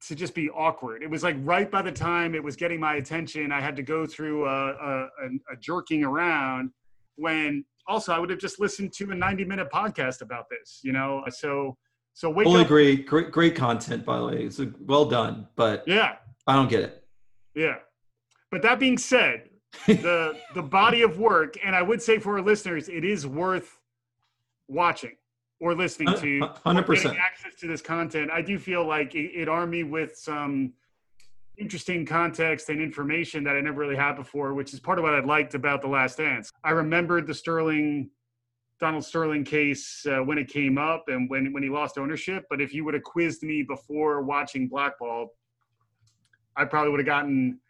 to 0.08 0.14
just 0.14 0.34
be 0.34 0.50
awkward. 0.50 1.02
It 1.02 1.10
was 1.10 1.22
like 1.22 1.36
right 1.40 1.70
by 1.70 1.82
the 1.82 1.92
time 1.92 2.34
it 2.34 2.42
was 2.42 2.56
getting 2.56 2.80
my 2.80 2.96
attention, 2.96 3.52
I 3.52 3.60
had 3.60 3.76
to 3.76 3.82
go 3.82 4.06
through 4.06 4.46
a, 4.46 4.70
a, 4.72 5.02
a 5.52 5.56
jerking 5.60 6.04
around. 6.04 6.70
When 7.16 7.64
also 7.86 8.12
I 8.12 8.18
would 8.18 8.30
have 8.30 8.40
just 8.40 8.60
listened 8.60 8.92
to 8.94 9.10
a 9.10 9.14
ninety 9.14 9.44
minute 9.44 9.68
podcast 9.72 10.20
about 10.20 10.44
this, 10.50 10.80
you 10.82 10.92
know. 10.92 11.24
So 11.30 11.76
so 12.12 12.30
wake 12.30 12.46
Fully 12.46 12.60
up. 12.60 12.66
agree. 12.66 12.96
Great, 12.96 13.30
great 13.30 13.54
content, 13.54 14.04
by 14.04 14.18
the 14.18 14.26
way. 14.26 14.44
It's 14.44 14.60
well 14.80 15.04
done, 15.04 15.48
but 15.56 15.84
yeah, 15.86 16.16
I 16.46 16.54
don't 16.54 16.68
get 16.68 16.82
it. 16.82 17.04
Yeah, 17.54 17.76
but 18.50 18.62
that 18.62 18.78
being 18.78 18.98
said, 18.98 19.48
the 19.86 20.36
the 20.54 20.62
body 20.62 21.02
of 21.02 21.18
work, 21.18 21.54
and 21.64 21.74
I 21.74 21.82
would 21.82 22.02
say 22.02 22.18
for 22.18 22.36
our 22.36 22.42
listeners, 22.42 22.88
it 22.88 23.04
is 23.04 23.26
worth 23.26 23.78
watching 24.68 25.16
or 25.60 25.74
listening 25.74 26.14
to. 26.18 26.40
Hundred 26.64 26.86
percent 26.86 27.16
access 27.18 27.54
to 27.60 27.66
this 27.66 27.80
content. 27.80 28.30
I 28.30 28.42
do 28.42 28.58
feel 28.58 28.86
like 28.86 29.14
it, 29.14 29.30
it 29.34 29.48
armed 29.48 29.72
me 29.72 29.82
with 29.82 30.16
some 30.16 30.72
interesting 31.56 32.04
context 32.04 32.68
and 32.68 32.80
information 32.80 33.44
that 33.44 33.56
I 33.56 33.60
never 33.60 33.80
really 33.80 33.96
had 33.96 34.14
before, 34.14 34.54
which 34.54 34.74
is 34.74 34.80
part 34.80 34.98
of 34.98 35.04
what 35.04 35.14
I 35.14 35.20
liked 35.20 35.54
about 35.54 35.82
The 35.82 35.88
Last 35.88 36.18
Dance. 36.18 36.50
I 36.64 36.70
remembered 36.70 37.26
the 37.26 37.34
Sterling 37.34 38.10
Donald 38.80 39.04
Sterling 39.04 39.44
case 39.44 40.04
uh, 40.06 40.18
when 40.18 40.36
it 40.36 40.48
came 40.48 40.78
up 40.78 41.04
and 41.08 41.30
when 41.30 41.52
when 41.52 41.62
he 41.62 41.68
lost 41.68 41.96
ownership. 41.96 42.44
But 42.50 42.60
if 42.60 42.74
you 42.74 42.84
would 42.84 42.94
have 42.94 43.04
quizzed 43.04 43.42
me 43.42 43.62
before 43.62 44.22
watching 44.22 44.68
Blackball, 44.68 45.28
I 46.56 46.64
probably 46.64 46.90
would 46.90 47.00
have 47.00 47.06
gotten 47.06 47.60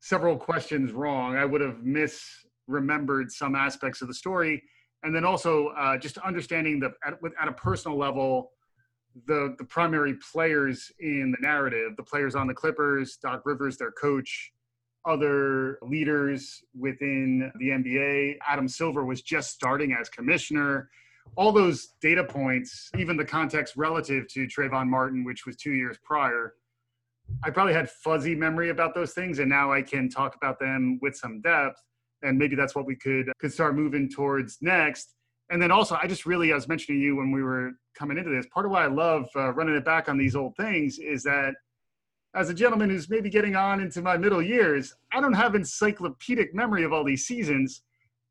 several 0.00 0.36
questions 0.36 0.92
wrong. 0.92 1.36
I 1.36 1.44
would 1.44 1.60
have 1.60 1.76
misremembered 1.76 3.30
some 3.30 3.54
aspects 3.54 4.02
of 4.02 4.08
the 4.08 4.14
story, 4.14 4.62
and 5.02 5.14
then 5.14 5.24
also 5.24 5.68
uh, 5.68 5.96
just 5.98 6.18
understanding 6.18 6.80
the 6.80 6.92
at, 7.04 7.14
at 7.40 7.48
a 7.48 7.52
personal 7.52 7.96
level 7.98 8.52
the 9.26 9.54
the 9.58 9.64
primary 9.64 10.14
players 10.32 10.90
in 11.00 11.32
the 11.32 11.46
narrative, 11.46 11.96
the 11.96 12.02
players 12.02 12.34
on 12.34 12.46
the 12.46 12.54
Clippers, 12.54 13.16
Doc 13.16 13.42
Rivers, 13.44 13.76
their 13.76 13.92
coach, 13.92 14.52
other 15.04 15.78
leaders 15.82 16.62
within 16.78 17.52
the 17.58 17.68
NBA. 17.68 18.38
Adam 18.46 18.68
Silver 18.68 19.04
was 19.04 19.22
just 19.22 19.50
starting 19.50 19.94
as 19.98 20.08
commissioner. 20.08 20.88
all 21.36 21.52
those 21.52 21.94
data 22.00 22.24
points, 22.24 22.90
even 22.98 23.16
the 23.16 23.24
context 23.24 23.76
relative 23.76 24.26
to 24.28 24.46
Trayvon 24.46 24.88
Martin, 24.88 25.24
which 25.24 25.46
was 25.46 25.56
two 25.56 25.72
years 25.72 25.96
prior, 26.02 26.54
I 27.44 27.50
probably 27.50 27.74
had 27.74 27.88
fuzzy 27.88 28.34
memory 28.34 28.70
about 28.70 28.94
those 28.94 29.12
things, 29.12 29.38
and 29.38 29.48
now 29.48 29.72
I 29.72 29.82
can 29.82 30.08
talk 30.08 30.34
about 30.34 30.58
them 30.58 30.98
with 31.00 31.16
some 31.16 31.40
depth. 31.40 31.80
And 32.22 32.38
maybe 32.38 32.56
that's 32.56 32.74
what 32.74 32.86
we 32.86 32.96
could 32.96 33.30
could 33.38 33.52
start 33.52 33.74
moving 33.74 34.08
towards 34.08 34.58
next. 34.60 35.14
And 35.50 35.60
then 35.60 35.70
also, 35.70 35.98
I 36.00 36.06
just 36.06 36.24
really, 36.24 36.52
I 36.52 36.54
was 36.54 36.68
mentioning 36.68 37.00
to 37.00 37.04
you 37.04 37.16
when 37.16 37.30
we 37.30 37.42
were 37.42 37.72
coming 37.94 38.16
into 38.16 38.30
this. 38.30 38.46
Part 38.46 38.64
of 38.64 38.72
why 38.72 38.84
I 38.84 38.88
love 38.88 39.28
uh, 39.36 39.52
running 39.52 39.74
it 39.74 39.84
back 39.84 40.08
on 40.08 40.16
these 40.16 40.34
old 40.34 40.56
things 40.56 40.98
is 40.98 41.22
that 41.24 41.54
as 42.34 42.48
a 42.48 42.54
gentleman 42.54 42.88
who's 42.88 43.10
maybe 43.10 43.28
getting 43.28 43.56
on 43.56 43.80
into 43.80 44.00
my 44.00 44.16
middle 44.16 44.40
years, 44.40 44.94
I 45.12 45.20
don't 45.20 45.34
have 45.34 45.54
encyclopedic 45.54 46.54
memory 46.54 46.84
of 46.84 46.92
all 46.92 47.04
these 47.04 47.26
seasons. 47.26 47.82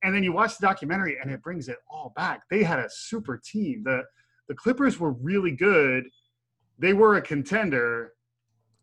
And 0.04 0.16
then 0.16 0.24
you 0.24 0.34
watch 0.34 0.58
the 0.58 0.66
documentary 0.66 1.18
and 1.22 1.30
it 1.30 1.44
brings 1.44 1.68
it 1.68 1.78
all 1.88 2.12
back. 2.16 2.42
They 2.50 2.64
had 2.64 2.80
a 2.80 2.90
super 2.90 3.40
team. 3.44 3.84
The 3.84 4.04
the 4.48 4.56
Clippers 4.56 5.00
were 5.00 5.12
really 5.12 5.52
good. 5.52 6.06
They 6.80 6.94
were 6.94 7.18
a 7.18 7.22
contender. 7.22 8.14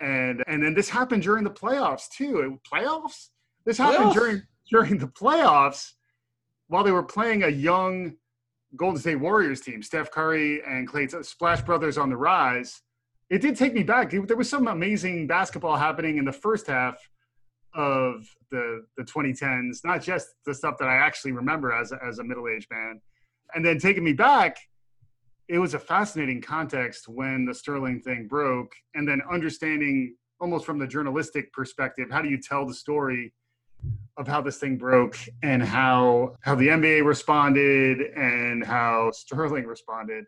And 0.00 0.44
and 0.46 0.62
then 0.62 0.74
this 0.74 0.88
happened 0.88 1.24
during 1.24 1.42
the 1.42 1.50
playoffs 1.50 2.08
too. 2.08 2.60
Playoffs? 2.72 3.30
This 3.66 3.78
happened 3.78 4.12
playoffs? 4.12 4.14
during 4.14 4.42
during 4.70 4.98
the 4.98 5.06
playoffs 5.06 5.92
while 6.68 6.84
they 6.84 6.92
were 6.92 7.02
playing 7.02 7.44
a 7.44 7.48
young 7.48 8.14
Golden 8.76 9.00
State 9.00 9.16
Warriors 9.16 9.60
team, 9.60 9.82
Steph 9.82 10.10
Curry 10.10 10.62
and 10.62 10.86
Clay 10.86 11.08
Splash 11.08 11.62
Brothers 11.62 11.96
on 11.96 12.10
the 12.10 12.16
rise. 12.16 12.82
It 13.30 13.40
did 13.40 13.56
take 13.56 13.74
me 13.74 13.82
back. 13.82 14.10
There 14.10 14.36
was 14.36 14.48
some 14.48 14.68
amazing 14.68 15.26
basketball 15.26 15.76
happening 15.76 16.18
in 16.18 16.24
the 16.24 16.32
first 16.32 16.66
half 16.66 16.96
of 17.74 18.26
the 18.50 18.86
the 18.96 19.04
2010s, 19.04 19.84
not 19.84 20.02
just 20.02 20.28
the 20.44 20.54
stuff 20.54 20.76
that 20.78 20.88
I 20.88 20.96
actually 20.96 21.32
remember 21.32 21.72
as 21.72 21.92
as 21.92 22.18
a 22.18 22.24
middle 22.24 22.48
aged 22.48 22.70
man, 22.70 23.00
and 23.54 23.64
then 23.64 23.78
taking 23.78 24.04
me 24.04 24.12
back. 24.12 24.58
It 25.48 25.58
was 25.58 25.72
a 25.72 25.78
fascinating 25.78 26.42
context 26.42 27.08
when 27.08 27.46
the 27.46 27.54
Sterling 27.54 28.00
thing 28.00 28.26
broke, 28.28 28.72
and 28.94 29.08
then 29.08 29.22
understanding 29.30 30.14
almost 30.40 30.66
from 30.66 30.78
the 30.78 30.86
journalistic 30.86 31.52
perspective, 31.52 32.08
how 32.10 32.20
do 32.22 32.28
you 32.28 32.38
tell 32.38 32.66
the 32.66 32.74
story 32.74 33.32
of 34.16 34.26
how 34.26 34.40
this 34.40 34.58
thing 34.58 34.76
broke 34.76 35.16
and 35.42 35.62
how 35.62 36.36
how 36.40 36.54
the 36.54 36.68
NBA 36.68 37.04
responded 37.04 38.00
and 38.16 38.64
how 38.64 39.10
Sterling 39.12 39.64
responded. 39.64 40.24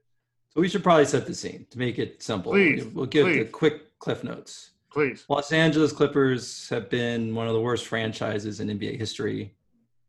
So 0.51 0.61
we 0.61 0.69
should 0.69 0.83
probably 0.83 1.05
set 1.05 1.27
the 1.27 1.35
scene 1.35 1.67
to 1.71 1.79
make 1.79 1.99
it 1.99 2.23
simple. 2.23 2.53
Please, 2.53 2.85
we'll 2.85 3.07
give 3.07 3.27
please. 3.27 3.39
the 3.39 3.45
quick 3.45 3.99
cliff 3.99 4.25
notes. 4.25 4.71
Please. 4.93 5.25
Los 5.29 5.53
Angeles 5.53 5.93
Clippers 5.93 6.69
have 6.69 6.91
been 6.91 7.35
one 7.35 7.47
of 7.47 7.53
the 7.53 7.61
worst 7.61 7.87
franchises 7.87 8.59
in 8.59 8.69
NBA 8.69 8.99
history. 8.99 9.55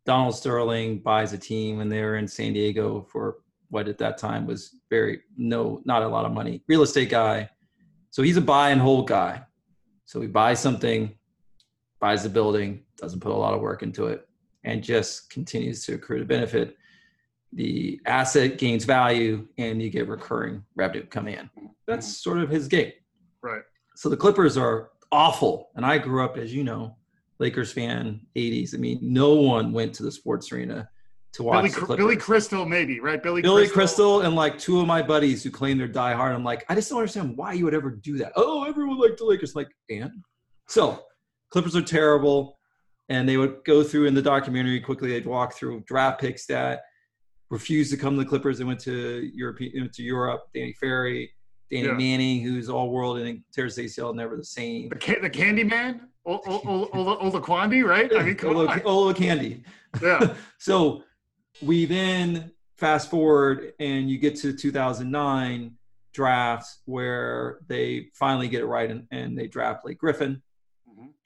Donald 0.04 0.34
Sterling 0.34 0.98
buys 0.98 1.32
a 1.32 1.38
team 1.38 1.76
when 1.76 1.88
they 1.88 2.02
were 2.02 2.16
in 2.16 2.26
San 2.26 2.52
Diego 2.52 3.06
for 3.08 3.36
what 3.68 3.86
at 3.86 3.98
that 3.98 4.18
time 4.18 4.46
was 4.46 4.76
very 4.90 5.20
no 5.36 5.80
not 5.84 6.02
a 6.02 6.08
lot 6.08 6.24
of 6.24 6.32
money. 6.32 6.62
Real 6.66 6.82
estate 6.82 7.10
guy. 7.10 7.48
So 8.10 8.22
he's 8.22 8.36
a 8.36 8.42
buy 8.42 8.70
and 8.70 8.80
hold 8.80 9.08
guy. 9.08 9.42
So 10.04 10.20
he 10.20 10.26
buys 10.26 10.58
something, 10.60 11.14
buys 12.02 12.24
the 12.24 12.28
building, 12.28 12.82
doesn't 12.98 13.20
put 13.20 13.30
a 13.30 13.34
lot 13.34 13.54
of 13.54 13.60
work 13.60 13.84
into 13.84 14.08
it, 14.08 14.28
and 14.64 14.82
just 14.82 15.30
continues 15.30 15.86
to 15.86 15.94
accrue 15.94 16.18
to 16.18 16.24
benefit. 16.24 16.76
The 17.52 18.00
asset 18.06 18.58
gains 18.58 18.84
value, 18.84 19.46
and 19.56 19.80
you 19.80 19.88
get 19.88 20.08
recurring 20.08 20.64
revenue 20.74 21.06
coming 21.06 21.34
in. 21.34 21.48
That's 21.86 22.06
mm-hmm. 22.06 22.30
sort 22.30 22.38
of 22.38 22.50
his 22.50 22.66
game. 22.66 22.90
Right. 23.40 23.62
So 23.94 24.08
the 24.08 24.16
Clippers 24.16 24.56
are 24.56 24.90
awful, 25.12 25.70
and 25.76 25.86
I 25.86 25.98
grew 25.98 26.24
up, 26.24 26.36
as 26.36 26.52
you 26.52 26.64
know, 26.64 26.96
Lakers 27.38 27.72
fan, 27.72 28.20
80s. 28.34 28.74
I 28.74 28.78
mean, 28.78 28.98
no 29.00 29.34
one 29.34 29.72
went 29.72 29.94
to 29.94 30.02
the 30.02 30.10
sports 30.10 30.50
arena 30.50 30.88
to 31.34 31.44
watch 31.44 31.72
Billy. 31.72 31.96
Billy 31.96 32.16
Crystal, 32.16 32.66
maybe 32.66 32.98
right? 32.98 33.22
Billy 33.22 33.42
Billy 33.42 33.62
Crystal. 33.62 33.74
Crystal. 33.76 34.20
and 34.22 34.34
like 34.34 34.58
two 34.58 34.80
of 34.80 34.88
my 34.88 35.02
buddies 35.02 35.44
who 35.44 35.52
claim 35.52 35.78
they're 35.78 35.88
diehard. 35.88 36.34
I'm 36.34 36.42
like, 36.42 36.64
I 36.68 36.74
just 36.74 36.90
don't 36.90 36.98
understand 36.98 37.36
why 37.36 37.52
you 37.52 37.64
would 37.64 37.74
ever 37.74 37.90
do 37.90 38.18
that. 38.18 38.32
Oh, 38.34 38.64
everyone 38.64 38.98
liked 38.98 39.18
the 39.18 39.24
Lakers. 39.24 39.54
I'm 39.54 39.60
like, 39.60 39.70
and 39.88 40.10
so 40.66 41.04
Clippers 41.52 41.76
are 41.76 41.82
terrible. 41.82 42.58
And 43.08 43.28
they 43.28 43.36
would 43.36 43.64
go 43.64 43.82
through 43.82 44.06
in 44.06 44.14
the 44.14 44.22
documentary 44.22 44.80
quickly. 44.80 45.10
They'd 45.10 45.26
walk 45.26 45.54
through 45.54 45.84
draft 45.86 46.20
picks 46.20 46.46
that 46.46 46.82
refused 47.50 47.90
to 47.90 47.96
come 47.98 48.16
to 48.16 48.22
the 48.22 48.28
Clippers. 48.28 48.58
They 48.58 48.64
went 48.64 48.80
to 48.80 49.30
Europe. 49.34 49.58
Went 49.60 49.92
to 49.92 50.02
Europe. 50.02 50.44
Danny 50.54 50.72
Ferry, 50.80 51.30
Danny 51.70 51.88
yeah. 51.88 51.92
Manning, 51.92 52.40
who's 52.40 52.70
all 52.70 52.90
world 52.90 53.18
and 53.18 53.42
tears 53.52 53.76
ACL, 53.76 54.14
never 54.14 54.36
the 54.36 54.44
same. 54.44 54.88
The, 54.88 54.96
ca- 54.96 55.20
the 55.20 55.28
Candy 55.28 55.64
Man, 55.64 56.08
Olowokandi, 56.26 57.84
right? 57.84 58.10
I 58.16 58.22
mean, 58.22 58.34
come 58.34 58.56
Ola, 58.56 58.80
Ola 58.84 59.14
Candy. 59.14 59.62
Yeah. 60.00 60.34
so 60.58 61.02
we 61.60 61.84
then 61.84 62.52
fast 62.78 63.10
forward, 63.10 63.74
and 63.78 64.08
you 64.08 64.18
get 64.18 64.36
to 64.36 64.52
2009 64.52 65.76
drafts 66.14 66.80
where 66.84 67.60
they 67.68 68.08
finally 68.14 68.48
get 68.48 68.62
it 68.62 68.66
right, 68.66 68.90
and, 68.90 69.06
and 69.10 69.38
they 69.38 69.46
draft 69.46 69.82
Blake 69.82 69.98
Griffin. 69.98 70.42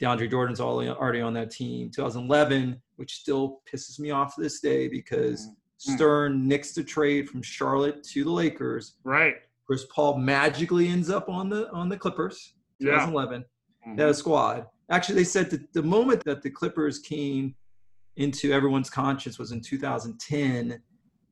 DeAndre 0.01 0.31
Jordan's 0.31 0.61
already 0.61 1.21
on 1.21 1.35
that 1.35 1.51
team. 1.51 1.91
2011, 1.91 2.81
which 2.97 3.15
still 3.15 3.61
pisses 3.73 3.99
me 3.99 4.11
off 4.11 4.35
to 4.35 4.43
this 4.43 4.61
day 4.61 4.89
because 4.89 5.47
mm-hmm. 5.47 5.95
Stern 5.95 6.49
nicks 6.49 6.73
the 6.73 6.83
trade 6.83 7.29
from 7.29 7.43
Charlotte 7.43 8.03
to 8.05 8.25
the 8.25 8.31
Lakers. 8.31 8.95
Right. 9.05 9.37
Chris 9.67 9.85
Paul 9.87 10.19
magically 10.19 10.89
ends 10.89 11.11
up 11.11 11.29
on 11.29 11.49
the 11.49 11.71
on 11.73 11.89
the 11.89 11.97
Clippers. 11.97 12.55
2011. 12.81 13.45
Yeah. 13.45 13.89
Mm-hmm. 13.89 13.97
That 13.97 14.17
squad. 14.17 14.67
Actually, 14.91 15.17
they 15.17 15.25
said 15.25 15.51
that 15.51 15.73
the 15.73 15.83
moment 15.83 16.25
that 16.25 16.43
the 16.43 16.51
Clippers 16.51 16.99
came 16.99 17.55
into 18.17 18.53
everyone's 18.53 18.91
conscience 18.91 19.39
was 19.39 19.53
in 19.53 19.61
2010 19.61 20.81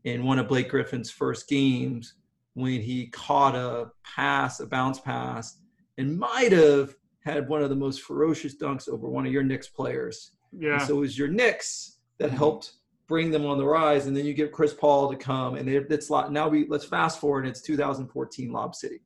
in 0.04 0.24
one 0.24 0.38
of 0.38 0.48
Blake 0.48 0.68
Griffin's 0.68 1.10
first 1.10 1.48
games 1.48 2.14
when 2.54 2.80
he 2.80 3.06
caught 3.08 3.54
a 3.54 3.90
pass, 4.04 4.60
a 4.60 4.66
bounce 4.66 5.00
pass, 5.00 5.58
and 5.98 6.18
might 6.18 6.52
have 6.52 6.94
had 7.25 7.49
one 7.49 7.62
of 7.62 7.71
the 7.71 7.76
most 7.76 8.02
ferocious 8.02 8.57
dunks 8.57 8.88
over 8.88 9.09
one 9.09 9.26
of 9.26 9.33
your 9.33 9.43
Knicks 9.43 9.69
players. 9.69 10.33
Yeah. 10.52 10.75
And 10.75 10.83
so 10.83 10.97
it 10.97 11.00
was 11.00 11.19
your 11.19 11.28
Knicks 11.28 11.99
that 12.19 12.28
mm-hmm. 12.28 12.37
helped 12.37 12.73
bring 13.07 13.31
them 13.31 13.45
on 13.45 13.59
the 13.59 13.66
rise, 13.66 14.07
and 14.07 14.16
then 14.16 14.25
you 14.25 14.33
get 14.33 14.52
Chris 14.52 14.73
Paul 14.73 15.11
to 15.11 15.16
come, 15.16 15.57
and 15.57 15.69
it's 15.69 16.11
now 16.11 16.49
we 16.49 16.66
let's 16.69 16.85
fast 16.85 17.21
forward. 17.21 17.47
It's 17.47 17.61
2014 17.61 18.50
Lob 18.50 18.75
City. 18.75 19.02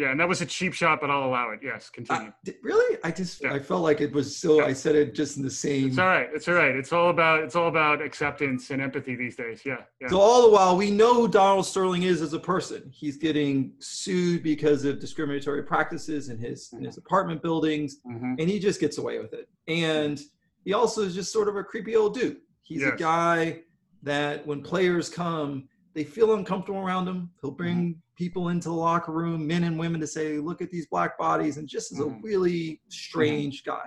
Yeah, 0.00 0.12
and 0.12 0.18
that 0.18 0.26
was 0.26 0.40
a 0.40 0.46
cheap 0.46 0.72
shot, 0.72 0.98
but 0.98 1.10
I'll 1.10 1.24
allow 1.24 1.50
it. 1.50 1.60
Yes, 1.62 1.90
continue. 1.90 2.32
Uh, 2.48 2.52
really? 2.62 2.96
I 3.04 3.10
just 3.10 3.42
yeah. 3.42 3.52
I 3.52 3.58
felt 3.58 3.82
like 3.82 4.00
it 4.00 4.10
was 4.10 4.34
so. 4.34 4.60
Yeah. 4.60 4.64
I 4.64 4.72
said 4.72 4.94
it 4.94 5.14
just 5.14 5.36
in 5.36 5.42
the 5.42 5.50
same. 5.50 5.88
It's 5.88 5.98
all 5.98 6.06
right. 6.06 6.26
It's 6.32 6.48
all 6.48 6.54
right. 6.54 6.74
It's 6.74 6.90
all 6.90 7.10
about 7.10 7.44
it's 7.44 7.54
all 7.54 7.68
about 7.68 8.00
acceptance 8.00 8.70
and 8.70 8.80
empathy 8.80 9.14
these 9.14 9.36
days. 9.36 9.60
Yeah. 9.62 9.82
yeah. 10.00 10.08
So 10.08 10.18
all 10.18 10.40
the 10.40 10.48
while, 10.48 10.74
we 10.74 10.90
know 10.90 11.12
who 11.12 11.28
Donald 11.28 11.66
Sterling 11.66 12.04
is 12.04 12.22
as 12.22 12.32
a 12.32 12.38
person. 12.38 12.90
He's 12.94 13.18
getting 13.18 13.74
sued 13.78 14.42
because 14.42 14.86
of 14.86 15.00
discriminatory 15.00 15.64
practices 15.64 16.30
in 16.30 16.38
his 16.38 16.68
mm-hmm. 16.68 16.78
in 16.78 16.84
his 16.84 16.96
apartment 16.96 17.42
buildings, 17.42 17.98
mm-hmm. 18.10 18.36
and 18.38 18.48
he 18.48 18.58
just 18.58 18.80
gets 18.80 18.96
away 18.96 19.18
with 19.18 19.34
it. 19.34 19.50
And 19.68 20.18
he 20.64 20.72
also 20.72 21.02
is 21.02 21.14
just 21.14 21.30
sort 21.30 21.46
of 21.46 21.56
a 21.56 21.62
creepy 21.62 21.94
old 21.94 22.14
dude. 22.14 22.38
He's 22.62 22.80
yes. 22.80 22.94
a 22.94 22.96
guy 22.96 23.60
that 24.02 24.46
when 24.46 24.62
players 24.62 25.10
come, 25.10 25.68
they 25.94 26.04
feel 26.04 26.34
uncomfortable 26.34 26.80
around 26.80 27.08
him. 27.08 27.30
He'll 27.40 27.50
bring 27.50 27.76
mm-hmm. 27.76 28.00
people 28.16 28.48
into 28.48 28.68
the 28.68 28.74
locker 28.74 29.12
room, 29.12 29.46
men 29.46 29.64
and 29.64 29.78
women, 29.78 30.00
to 30.00 30.06
say, 30.06 30.38
"Look 30.38 30.62
at 30.62 30.70
these 30.70 30.86
black 30.86 31.18
bodies," 31.18 31.56
and 31.56 31.68
just 31.68 31.92
as 31.92 31.98
mm-hmm. 31.98 32.18
a 32.18 32.20
really 32.22 32.80
strange 32.88 33.64
mm-hmm. 33.64 33.70
guy. 33.70 33.84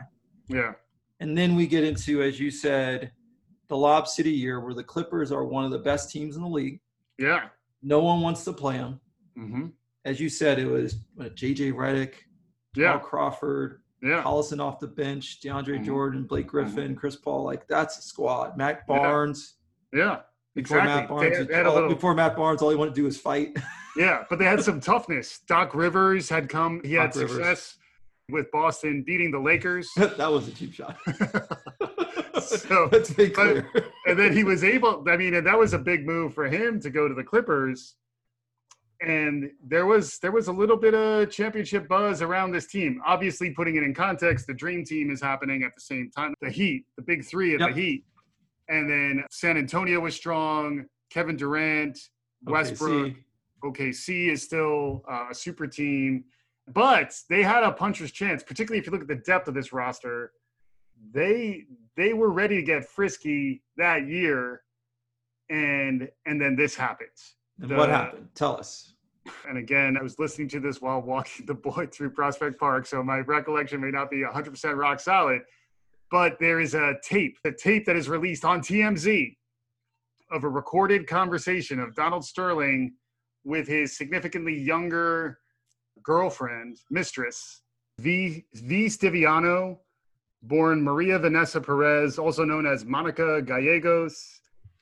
Yeah. 0.48 0.74
And 1.20 1.38
then 1.38 1.56
we 1.56 1.68
get 1.68 1.84
into, 1.84 2.22
as 2.22 2.40
you 2.40 2.52
said, 2.52 3.12
the 3.70 3.78
Lob 3.78 4.08
City 4.08 4.32
year, 4.32 4.60
where 4.60 4.74
the 4.74 4.84
Clippers 4.84 5.32
are 5.32 5.46
one 5.46 5.64
of 5.64 5.72
the 5.72 5.80
best 5.80 6.12
teams 6.12 6.36
in 6.36 6.42
the 6.42 6.50
league. 6.50 6.82
Yeah. 7.18 7.48
No 7.82 8.00
one 8.00 8.22
wants 8.22 8.44
to 8.46 8.54
play 8.54 8.78
them. 8.78 9.00
Mm-hmm. 9.38 9.68
As 10.06 10.20
you 10.20 10.28
said, 10.28 10.60
it 10.60 10.68
was 10.68 10.98
J.J. 11.36 11.72
Redick, 11.72 12.14
yeah. 12.76 12.98
Crawford, 12.98 13.82
yeah. 14.02 14.22
Collison 14.22 14.60
off 14.60 14.80
the 14.80 14.88
bench, 14.88 15.40
DeAndre 15.42 15.76
mm-hmm. 15.76 15.86
Jordan, 15.86 16.24
Blake 16.26 16.48
Griffin, 16.48 16.90
mm-hmm. 16.90 16.96
Chris 16.96 17.16
Paul. 17.16 17.46
Like 17.46 17.68
that's 17.68 17.98
a 17.98 18.02
squad. 18.02 18.58
Matt 18.58 18.86
Barnes. 18.86 19.56
Yeah. 19.94 20.00
yeah. 20.00 20.20
Before 20.56 20.78
exactly. 20.80 21.18
Matt 21.18 21.50
Barnes, 21.50 21.68
all, 21.68 21.74
little, 21.74 21.90
before 21.90 22.14
Matt 22.14 22.36
Barnes, 22.36 22.62
all 22.62 22.70
he 22.70 22.76
wanted 22.76 22.92
to 22.92 23.02
do 23.02 23.06
was 23.06 23.18
fight. 23.18 23.58
yeah, 23.98 24.24
but 24.30 24.38
they 24.38 24.46
had 24.46 24.62
some 24.62 24.80
toughness. 24.80 25.40
Doc 25.48 25.74
Rivers 25.74 26.30
had 26.30 26.48
come. 26.48 26.80
He 26.84 26.94
Doc 26.94 27.14
had 27.14 27.16
Rivers. 27.16 27.36
success 27.36 27.78
with 28.30 28.52
Boston 28.52 29.04
beating 29.04 29.32
the 29.32 29.40
Lakers. 29.40 29.90
that 29.98 30.32
was 30.32 30.48
a 30.48 30.52
cheap 30.52 30.74
shot. 30.74 30.98
so 32.42 32.90
let's 32.92 33.12
be 33.14 33.30
clear. 33.30 33.68
But, 33.74 33.92
and 34.06 34.20
then 34.20 34.34
he 34.34 34.44
was 34.44 34.64
able. 34.64 35.04
I 35.08 35.18
mean, 35.18 35.44
that 35.44 35.58
was 35.58 35.74
a 35.74 35.80
big 35.80 36.06
move 36.06 36.34
for 36.34 36.46
him 36.46 36.80
to 36.82 36.90
go 36.90 37.08
to 37.08 37.16
the 37.16 37.24
Clippers. 37.24 37.96
And 39.02 39.52
there 39.62 39.86
was 39.86 40.20
there 40.20 40.32
was 40.32 40.48
a 40.48 40.54
little 40.54 40.78
bit 40.78 40.94
of 40.94 41.30
championship 41.30 41.88
buzz 41.90 42.22
around 42.22 42.52
this 42.52 42.68
team. 42.68 43.02
Obviously, 43.06 43.50
putting 43.50 43.76
it 43.76 43.84
in 43.84 43.94
context, 43.94 44.48
the 44.48 44.54
Dream 44.54 44.86
Team 44.86 45.10
is 45.10 45.20
happening 45.20 45.64
at 45.64 45.74
the 45.76 45.82
same 45.82 46.10
time. 46.16 46.34
The 46.42 46.50
Heat, 46.50 46.86
the 46.96 47.02
Big 47.02 47.26
Three 47.26 47.54
of 47.56 47.60
yep. 47.60 47.74
the 47.74 47.82
Heat, 47.82 48.06
and 48.70 48.90
then 48.90 49.24
San 49.30 49.58
Antonio 49.58 50.00
was 50.00 50.16
strong. 50.16 50.86
Kevin 51.10 51.36
Durant, 51.36 51.98
Westbrook, 52.44 53.14
OKC, 53.14 53.16
OKC 53.64 54.30
is 54.30 54.44
still 54.44 55.04
uh, 55.10 55.28
a 55.32 55.36
super 55.36 55.68
team. 55.68 56.26
But 56.68 57.14
they 57.30 57.44
had 57.44 57.64
a 57.64 57.72
puncher's 57.72 58.12
chance, 58.12 58.42
particularly 58.42 58.80
if 58.80 58.86
you 58.86 58.92
look 58.92 59.02
at 59.02 59.08
the 59.08 59.16
depth 59.16 59.48
of 59.48 59.54
this 59.54 59.74
roster. 59.74 60.32
They 61.12 61.66
they 61.98 62.14
were 62.14 62.32
ready 62.32 62.56
to 62.56 62.62
get 62.62 62.86
frisky 62.86 63.62
that 63.78 64.08
year, 64.08 64.62
and 65.50 66.08
and 66.26 66.40
then 66.40 66.56
this 66.56 66.76
happens. 66.76 67.36
The, 67.58 67.76
what 67.76 67.90
happened? 67.90 68.30
Tell 68.34 68.58
us. 68.58 68.94
And 69.48 69.58
again, 69.58 69.98
I 69.98 70.04
was 70.04 70.20
listening 70.20 70.50
to 70.50 70.60
this 70.60 70.82
while 70.82 71.02
walking 71.02 71.46
the 71.46 71.54
boy 71.54 71.88
through 71.88 72.12
Prospect 72.12 72.60
Park, 72.60 72.86
so 72.86 73.04
my 73.04 73.20
recollection 73.20 73.80
may 73.82 73.92
not 73.92 74.10
be 74.10 74.18
100% 74.18 74.76
rock 74.76 75.00
solid. 75.00 75.42
But 76.14 76.38
there 76.40 76.60
is 76.60 76.76
a 76.76 76.94
tape, 77.02 77.40
a 77.44 77.52
tape 77.52 77.88
that 77.88 77.96
is 77.96 78.08
released 78.08 78.46
on 78.46 78.62
TMZ 78.62 79.36
of 80.32 80.44
a 80.44 80.48
recorded 80.48 81.08
conversation 81.08 81.80
of 81.80 81.96
Donald 81.96 82.24
Sterling 82.24 82.94
with 83.44 83.68
his 83.68 83.98
significantly 83.98 84.56
younger 84.56 85.40
girlfriend, 86.04 86.78
mistress, 86.92 87.64
V. 87.98 88.46
V. 88.54 88.86
Stiviano, 88.86 89.80
born 90.44 90.84
Maria 90.84 91.18
Vanessa 91.18 91.60
Perez, 91.60 92.20
also 92.20 92.46
known 92.46 92.68
as 92.68 92.86
Monica 92.86 93.42
Gallegos, 93.42 94.40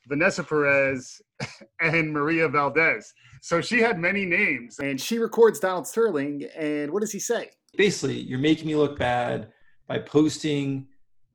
Vanessa 0.09 0.43
Perez, 0.43 1.21
and 1.79 2.11
Maria 2.11 2.49
Valdez. 2.49 3.13
So 3.41 3.61
she 3.61 3.79
had 3.79 3.97
many 3.97 4.25
names. 4.25 4.79
And 4.79 4.99
she 4.99 5.17
records 5.17 5.61
Donald 5.61 5.87
Sterling. 5.87 6.49
And 6.57 6.91
what 6.91 6.99
does 6.99 7.13
he 7.13 7.19
say? 7.19 7.51
Basically, 7.77 8.19
you're 8.19 8.37
making 8.37 8.67
me 8.67 8.75
look 8.75 8.99
bad 8.99 9.53
by 9.87 9.97
posting 9.99 10.87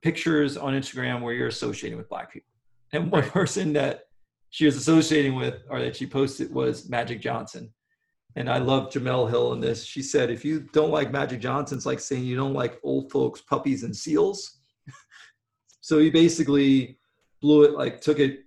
pictures 0.02 0.56
on 0.56 0.74
Instagram 0.74 1.22
where 1.22 1.34
you're 1.34 1.48
associating 1.48 1.98
with 1.98 2.08
black 2.08 2.32
people. 2.32 2.52
And 2.92 3.10
one 3.10 3.28
person 3.30 3.72
that 3.74 4.04
she 4.50 4.64
was 4.64 4.76
associating 4.76 5.34
with 5.34 5.62
or 5.68 5.80
that 5.80 5.96
she 5.96 6.06
posted 6.06 6.52
was 6.52 6.88
Magic 6.88 7.20
Johnson. 7.20 7.72
And 8.36 8.50
I 8.50 8.58
love 8.58 8.90
Jemele 8.90 9.28
Hill 9.30 9.54
in 9.54 9.60
this. 9.60 9.84
She 9.84 10.02
said, 10.02 10.30
if 10.30 10.44
you 10.44 10.60
don't 10.72 10.90
like 10.90 11.10
Magic 11.10 11.40
Johnson, 11.40 11.78
it's 11.78 11.86
like 11.86 12.00
saying 12.00 12.24
you 12.24 12.36
don't 12.36 12.52
like 12.52 12.78
old 12.82 13.10
folks, 13.10 13.40
puppies, 13.40 13.82
and 13.82 13.96
seals. 13.96 14.58
so 15.80 15.98
he 15.98 16.10
basically 16.10 16.98
blew 17.40 17.64
it, 17.64 17.72
like 17.72 18.00
took 18.00 18.18
it. 18.18 18.40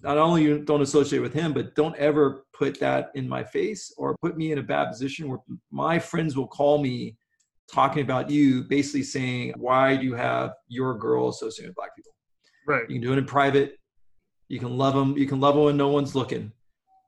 Not 0.00 0.18
only 0.18 0.42
you 0.42 0.60
don't 0.60 0.82
associate 0.82 1.20
with 1.20 1.32
him, 1.32 1.52
but 1.52 1.74
don't 1.74 1.96
ever 1.96 2.44
put 2.52 2.78
that 2.80 3.10
in 3.14 3.28
my 3.28 3.42
face 3.42 3.92
or 3.96 4.16
put 4.22 4.36
me 4.36 4.52
in 4.52 4.58
a 4.58 4.62
bad 4.62 4.88
position 4.88 5.28
where 5.28 5.38
my 5.70 5.98
friends 5.98 6.36
will 6.36 6.48
call 6.48 6.78
me 6.82 7.16
talking 7.72 8.02
about 8.02 8.30
you, 8.30 8.62
basically 8.64 9.02
saying, 9.02 9.54
why 9.56 9.96
do 9.96 10.04
you 10.04 10.14
have 10.14 10.54
your 10.68 10.94
girl 10.94 11.28
associated 11.28 11.70
with 11.70 11.76
black 11.76 11.96
people? 11.96 12.12
Right. 12.66 12.82
You 12.88 12.96
can 12.96 13.02
do 13.02 13.12
it 13.12 13.18
in 13.18 13.24
private. 13.24 13.78
You 14.48 14.58
can 14.58 14.76
love 14.76 14.94
them. 14.94 15.16
You 15.16 15.26
can 15.26 15.40
love 15.40 15.54
them 15.54 15.64
when 15.64 15.76
no 15.76 15.88
one's 15.88 16.14
looking, 16.14 16.52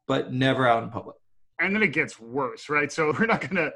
but 0.09 0.33
never 0.33 0.67
out 0.67 0.83
in 0.83 0.91
public 0.91 1.17
and 1.61 1.75
then 1.75 1.83
it 1.83 1.93
gets 1.93 2.21
worse, 2.21 2.69
right? 2.69 2.91
So 2.91 3.13
we're 3.19 3.27
not 3.27 3.41
gonna. 3.49 3.71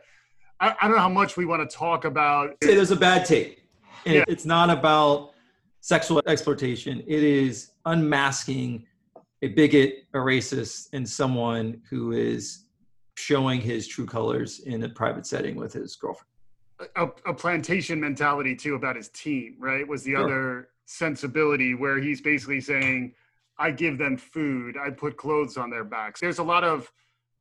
I, 0.61 0.75
I 0.81 0.89
don't 0.89 0.97
know 0.97 1.03
how 1.03 1.09
much 1.09 1.37
we 1.37 1.45
want 1.45 1.69
to 1.69 1.77
talk 1.77 2.05
about. 2.05 2.57
Say 2.63 2.75
there's 2.75 2.91
a 2.91 2.97
bad 2.97 3.25
tape. 3.25 3.61
And 4.07 4.17
yeah. 4.17 4.25
It's 4.29 4.45
not 4.45 4.71
about 4.71 5.33
sexual 5.81 6.23
exploitation. 6.27 7.03
It 7.07 7.23
is 7.23 7.73
unmasking 7.85 8.87
a 9.43 9.49
bigot, 9.49 10.05
a 10.15 10.19
racist, 10.19 10.89
and 10.93 11.09
someone 11.09 11.81
who 11.89 12.13
is 12.13 12.65
showing 13.17 13.61
his 13.61 13.87
true 13.87 14.07
colors 14.07 14.61
in 14.61 14.83
a 14.83 14.89
private 14.89 15.27
setting 15.27 15.57
with 15.57 15.73
his 15.73 15.97
girlfriend. 15.97 16.28
A, 16.97 17.09
a 17.27 17.35
plantation 17.35 17.99
mentality 18.01 18.55
too 18.55 18.75
about 18.77 18.95
his 18.95 19.09
team, 19.09 19.57
right? 19.59 19.87
Was 19.87 20.05
the 20.05 20.13
sure. 20.13 20.25
other 20.25 20.69
sensibility 20.87 21.75
where 21.75 21.99
he's 21.99 22.21
basically 22.21 22.61
saying, 22.61 23.15
"I 23.59 23.73
give 23.73 23.99
them 23.99 24.17
food, 24.17 24.77
I 24.77 24.91
put 24.91 25.17
clothes 25.17 25.57
on 25.57 25.71
their 25.71 25.85
backs." 25.85 26.21
There's 26.21 26.39
a 26.39 26.45
lot 26.45 26.63
of 26.63 26.91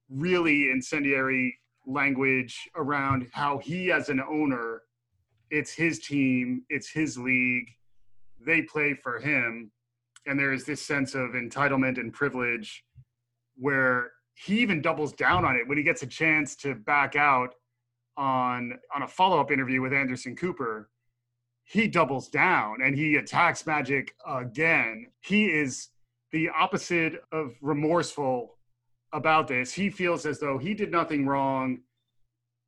really 0.10 0.72
incendiary 0.72 1.60
language 1.86 2.70
around 2.75 3.27
how 3.32 3.58
he 3.60 3.91
as 3.91 4.10
an 4.10 4.22
owner 4.22 4.82
it's 5.50 5.72
his 5.72 6.00
team 6.00 6.63
it's 6.70 6.89
his 6.89 7.17
league 7.17 7.70
they 8.46 8.62
play 8.62 8.94
for 8.94 9.20
him 9.20 9.72
and 10.25 10.38
there 10.38 10.51
is 10.51 10.65
this 10.65 10.82
sense 10.82 11.15
of 11.15 11.32
entitlement 11.32 11.98
and 11.98 12.12
privilege 12.13 12.84
where 13.56 14.12
he 14.34 14.60
even 14.60 14.82
doubles 14.82 15.13
down 15.13 15.46
on 15.46 15.56
it 15.56 15.67
when 15.67 15.77
he 15.77 15.84
gets 15.84 16.03
a 16.03 16.08
chance 16.08 16.56
to 16.56 16.75
back 16.75 17.15
out 17.15 17.56
on 18.17 18.74
on 18.93 19.03
a 19.03 19.07
follow-up 19.07 19.51
interview 19.51 19.81
with 19.81 19.93
Anderson 19.93 20.36
Cooper 20.36 20.89
he 21.63 21.88
doubles 21.88 22.29
down 22.29 22.77
and 22.81 22.95
he 22.95 23.17
attacks 23.17 23.65
magic 23.65 24.15
again 24.25 25.07
he 25.21 25.45
is 25.45 25.89
the 26.32 26.49
opposite 26.49 27.23
of 27.32 27.56
remorseful 27.62 28.58
about 29.13 29.47
this. 29.47 29.71
He 29.73 29.89
feels 29.89 30.25
as 30.25 30.39
though 30.39 30.58
he 30.58 30.73
did 30.73 30.91
nothing 30.91 31.25
wrong. 31.25 31.80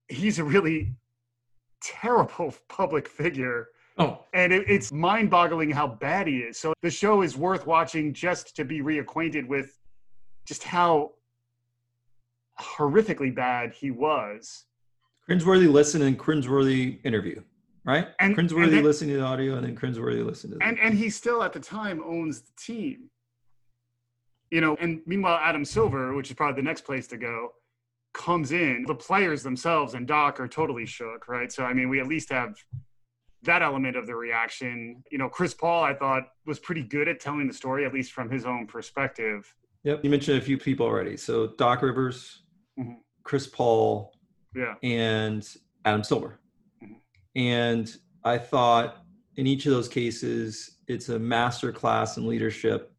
He's 0.07 0.39
a 0.39 0.43
really 0.43 0.93
terrible 1.81 2.53
public 2.69 3.07
figure. 3.07 3.67
Oh. 3.97 4.23
And 4.33 4.53
it, 4.53 4.69
it's 4.69 4.91
mind 4.91 5.29
boggling 5.29 5.71
how 5.71 5.87
bad 5.87 6.27
he 6.27 6.39
is. 6.39 6.57
So 6.57 6.73
the 6.81 6.89
show 6.89 7.21
is 7.21 7.35
worth 7.35 7.67
watching 7.67 8.13
just 8.13 8.55
to 8.55 8.63
be 8.63 8.81
reacquainted 8.81 9.47
with 9.47 9.77
just 10.45 10.63
how 10.63 11.11
horrifically 12.59 13.33
bad 13.33 13.73
he 13.73 13.91
was. 13.91 14.65
Cringeworthy 15.29 15.71
listen 15.71 16.01
and 16.01 16.17
cringeworthy 16.17 16.99
interview, 17.05 17.41
right? 17.85 18.07
And 18.19 18.35
cringeworthy 18.35 18.63
and 18.63 18.73
then, 18.73 18.83
listen 18.83 19.07
to 19.09 19.17
the 19.17 19.23
audio 19.23 19.55
and 19.55 19.65
then 19.65 19.75
cringeworthy 19.75 20.25
listen 20.25 20.49
to 20.51 20.57
the 20.57 20.65
and, 20.65 20.79
and 20.79 20.97
he 20.97 21.09
still 21.09 21.43
at 21.43 21.53
the 21.53 21.59
time 21.59 22.01
owns 22.03 22.41
the 22.41 22.51
team 22.57 23.09
you 24.51 24.61
know, 24.61 24.75
and 24.79 25.01
meanwhile, 25.05 25.39
Adam 25.41 25.63
Silver, 25.63 26.13
which 26.15 26.29
is 26.29 26.35
probably 26.35 26.61
the 26.61 26.65
next 26.65 26.81
place 26.81 27.07
to 27.07 27.17
go, 27.17 27.53
comes 28.13 28.51
in. 28.51 28.83
The 28.87 28.95
players 28.95 29.43
themselves 29.43 29.93
and 29.93 30.07
Doc 30.07 30.39
are 30.39 30.47
totally 30.47 30.85
shook, 30.85 31.27
right? 31.27 31.51
So, 31.51 31.63
I 31.63 31.73
mean, 31.73 31.89
we 31.89 31.99
at 31.99 32.07
least 32.07 32.31
have 32.31 32.55
that 33.43 33.61
element 33.61 33.95
of 33.95 34.07
the 34.07 34.15
reaction. 34.15 35.03
You 35.11 35.19
know, 35.19 35.29
Chris 35.29 35.53
Paul, 35.53 35.83
I 35.83 35.93
thought, 35.93 36.23
was 36.45 36.59
pretty 36.59 36.83
good 36.83 37.07
at 37.07 37.19
telling 37.19 37.47
the 37.47 37.53
story, 37.53 37.85
at 37.85 37.93
least 37.93 38.11
from 38.11 38.29
his 38.29 38.45
own 38.45 38.65
perspective. 38.65 39.53
Yep. 39.83 40.03
You 40.03 40.09
mentioned 40.09 40.39
a 40.39 40.41
few 40.41 40.57
people 40.57 40.85
already. 40.85 41.15
So, 41.15 41.53
Doc 41.57 41.81
Rivers, 41.81 42.41
mm-hmm. 42.77 42.93
Chris 43.23 43.45
Paul, 43.45 44.13
yeah, 44.55 44.75
and 44.83 45.47
Adam 45.85 46.03
Silver. 46.03 46.39
Mm-hmm. 46.83 46.93
And 47.35 47.95
I 48.23 48.37
thought 48.37 48.97
in 49.35 49.47
each 49.47 49.65
of 49.65 49.71
those 49.71 49.87
cases, 49.87 50.77
it's 50.87 51.09
a 51.09 51.19
master 51.19 51.71
class 51.71 52.17
in 52.17 52.27
leadership 52.27 52.93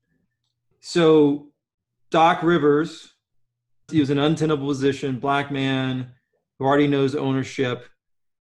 so 0.80 1.48
Doc 2.10 2.42
Rivers, 2.42 3.14
he 3.90 4.00
was 4.00 4.10
an 4.10 4.18
untenable 4.18 4.66
position, 4.66 5.18
black 5.18 5.50
man 5.50 6.12
who 6.58 6.64
already 6.64 6.86
knows 6.88 7.14
ownership, 7.14 7.86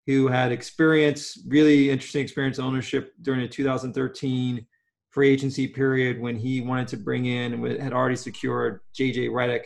who 0.06 0.28
had 0.28 0.52
experience, 0.52 1.40
really 1.48 1.90
interesting 1.90 2.22
experience 2.22 2.60
ownership 2.60 3.14
during 3.22 3.42
the 3.42 3.48
2013 3.48 4.66
free 5.10 5.30
agency 5.30 5.68
period 5.68 6.20
when 6.20 6.38
he 6.38 6.62
wanted 6.62 6.88
to 6.88 6.98
bring 6.98 7.26
in 7.26 7.54
and 7.54 7.82
had 7.82 7.94
already 7.94 8.16
secured 8.16 8.82
JJ 8.96 9.30
Redick. 9.30 9.66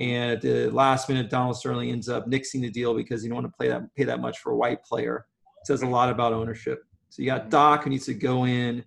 And 0.00 0.32
at 0.32 0.40
the 0.40 0.70
last 0.70 1.08
minute, 1.10 1.28
Donald 1.28 1.56
Sterling 1.56 1.90
ends 1.90 2.08
up 2.08 2.26
nixing 2.26 2.62
the 2.62 2.70
deal 2.70 2.94
because 2.94 3.22
he 3.22 3.28
don't 3.28 3.42
want 3.42 3.46
to 3.46 3.56
play 3.56 3.68
that 3.68 3.94
pay 3.94 4.04
that 4.04 4.20
much 4.20 4.38
for 4.38 4.52
a 4.52 4.56
white 4.56 4.82
player. 4.82 5.26
It 5.60 5.66
says 5.66 5.82
a 5.82 5.86
lot 5.86 6.08
about 6.08 6.32
ownership. 6.32 6.82
So 7.10 7.22
you 7.22 7.26
got 7.26 7.50
Doc 7.50 7.84
who 7.84 7.90
needs 7.90 8.06
to 8.06 8.14
go 8.14 8.46
in 8.46 8.82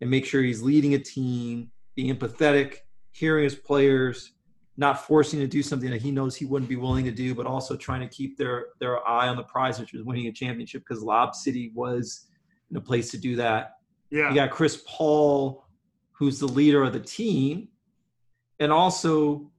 and 0.00 0.10
make 0.10 0.24
sure 0.24 0.42
he's 0.42 0.62
leading 0.62 0.94
a 0.94 0.98
team 0.98 1.72
being 1.96 2.14
empathetic, 2.14 2.78
hearing 3.12 3.44
his 3.44 3.56
players, 3.56 4.32
not 4.76 5.04
forcing 5.04 5.40
to 5.40 5.46
do 5.46 5.62
something 5.62 5.90
that 5.90 6.02
he 6.02 6.10
knows 6.12 6.36
he 6.36 6.44
wouldn't 6.44 6.68
be 6.68 6.76
willing 6.76 7.04
to 7.04 7.10
do, 7.10 7.34
but 7.34 7.46
also 7.46 7.76
trying 7.76 8.00
to 8.00 8.08
keep 8.08 8.38
their 8.38 8.66
their 8.78 9.06
eye 9.08 9.26
on 9.26 9.36
the 9.36 9.42
prize, 9.42 9.80
which 9.80 9.92
was 9.92 10.04
winning 10.04 10.28
a 10.28 10.32
championship, 10.32 10.84
because 10.86 11.02
Lob 11.02 11.34
City 11.34 11.72
was 11.74 12.26
in 12.70 12.76
a 12.76 12.80
place 12.80 13.10
to 13.10 13.18
do 13.18 13.34
that. 13.36 13.72
Yeah. 14.10 14.28
You 14.28 14.36
got 14.36 14.50
Chris 14.50 14.84
Paul, 14.86 15.66
who's 16.12 16.38
the 16.38 16.46
leader 16.46 16.84
of 16.84 16.92
the 16.92 17.00
team, 17.00 17.68
and 18.60 18.70
also 18.70 19.50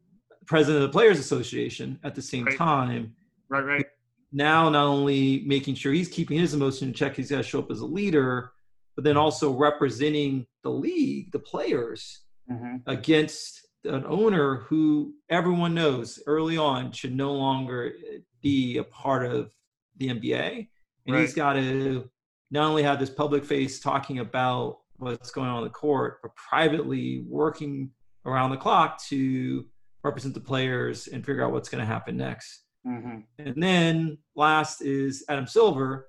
president 0.45 0.83
of 0.83 0.89
the 0.89 0.93
Players 0.93 1.19
Association 1.19 1.99
at 2.03 2.15
the 2.15 2.21
same 2.21 2.45
right. 2.45 2.57
time. 2.57 3.15
Right, 3.49 3.65
right. 3.65 3.85
Now, 4.31 4.69
not 4.69 4.85
only 4.85 5.43
making 5.45 5.75
sure 5.75 5.93
he's 5.93 6.09
keeping 6.09 6.37
his 6.37 6.53
emotion 6.53 6.89
in 6.89 6.93
check, 6.93 7.15
he's 7.15 7.31
got 7.31 7.37
to 7.37 7.43
show 7.43 7.59
up 7.59 7.71
as 7.71 7.79
a 7.79 7.85
leader, 7.85 8.51
but 8.95 9.03
then 9.03 9.17
also 9.17 9.51
representing 9.51 10.45
the 10.63 10.69
league, 10.69 11.31
the 11.31 11.39
players, 11.39 12.21
mm-hmm. 12.51 12.77
against 12.87 13.65
an 13.85 14.03
owner 14.07 14.55
who 14.55 15.13
everyone 15.29 15.73
knows 15.73 16.19
early 16.27 16.57
on 16.57 16.91
should 16.91 17.15
no 17.15 17.33
longer 17.33 17.93
be 18.41 18.77
a 18.77 18.83
part 18.83 19.25
of 19.25 19.53
the 19.97 20.09
NBA. 20.09 20.67
And 21.05 21.15
right. 21.15 21.21
he's 21.21 21.33
got 21.33 21.53
to 21.53 22.09
not 22.51 22.67
only 22.67 22.83
have 22.83 22.99
this 22.99 23.09
public 23.09 23.45
face 23.45 23.79
talking 23.79 24.19
about 24.19 24.79
what's 24.97 25.31
going 25.31 25.49
on 25.49 25.59
in 25.59 25.63
the 25.65 25.69
court, 25.69 26.19
but 26.21 26.35
privately 26.35 27.25
working 27.27 27.91
around 28.25 28.49
the 28.49 28.57
clock 28.57 29.01
to 29.05 29.65
represent 30.05 30.33
the 30.33 30.39
players 30.39 31.07
and 31.07 31.25
figure 31.25 31.43
out 31.43 31.51
what's 31.51 31.67
going 31.67 31.81
to 31.81 31.85
happen 31.85 32.15
next. 32.15 32.61
Mm-hmm. 32.87 33.19
And 33.39 33.63
then 33.63 34.17
last 34.35 34.81
is 34.81 35.25
Adam 35.27 35.47
Silver, 35.47 36.07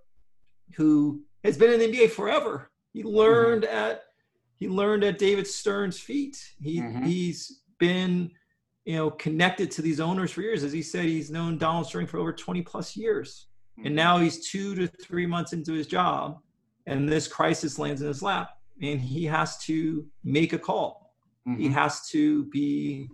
who 0.77 1.23
has 1.43 1.57
been 1.57 1.73
in 1.73 1.81
the 1.81 1.91
NBA 1.91 2.11
forever. 2.11 2.71
He 2.93 3.03
learned 3.03 3.65
mm-hmm. 3.65 3.75
at 3.75 4.03
he 4.59 4.69
learned 4.69 5.05
at 5.05 5.19
David 5.19 5.47
Stern's 5.47 5.99
feet. 5.99 6.39
He 6.61 6.81
mm-hmm. 6.81 7.05
he's 7.05 7.63
been 7.79 8.31
you 8.85 8.97
know 8.97 9.11
connected 9.11 9.71
to 9.73 9.83
these 9.83 10.01
owners 10.01 10.31
for 10.31 10.43
years. 10.43 10.63
As 10.63 10.73
he 10.73 10.83
said, 10.83 11.07
he's 11.07 11.31
known 11.31 11.59
Donald 11.59 11.87
Sterling 11.87 12.07
for 12.07 12.19
over 12.19 12.33
20 12.33 12.63
plus 12.63 12.97
years. 12.97 13.47
Mm-hmm. 13.79 13.87
And 13.87 13.97
now 13.97 14.19
he's 14.19 14.49
two 14.49 14.75
to 14.75 14.87
three 14.87 15.27
months 15.27 15.53
into 15.53 15.73
his 15.73 15.87
job, 15.87 16.39
and 16.87 17.09
this 17.09 17.29
crisis 17.29 17.79
lands 17.79 18.03
in 18.03 18.09
his 18.09 18.23
lap, 18.23 18.51
and 18.83 19.01
he 19.01 19.25
has 19.25 19.59
to 19.65 20.07
make 20.25 20.53
a 20.53 20.59
call. 20.59 21.15
Mm-hmm. 21.49 21.61
He 21.61 21.69
has 21.69 22.09
to 22.09 22.45
be 22.47 23.09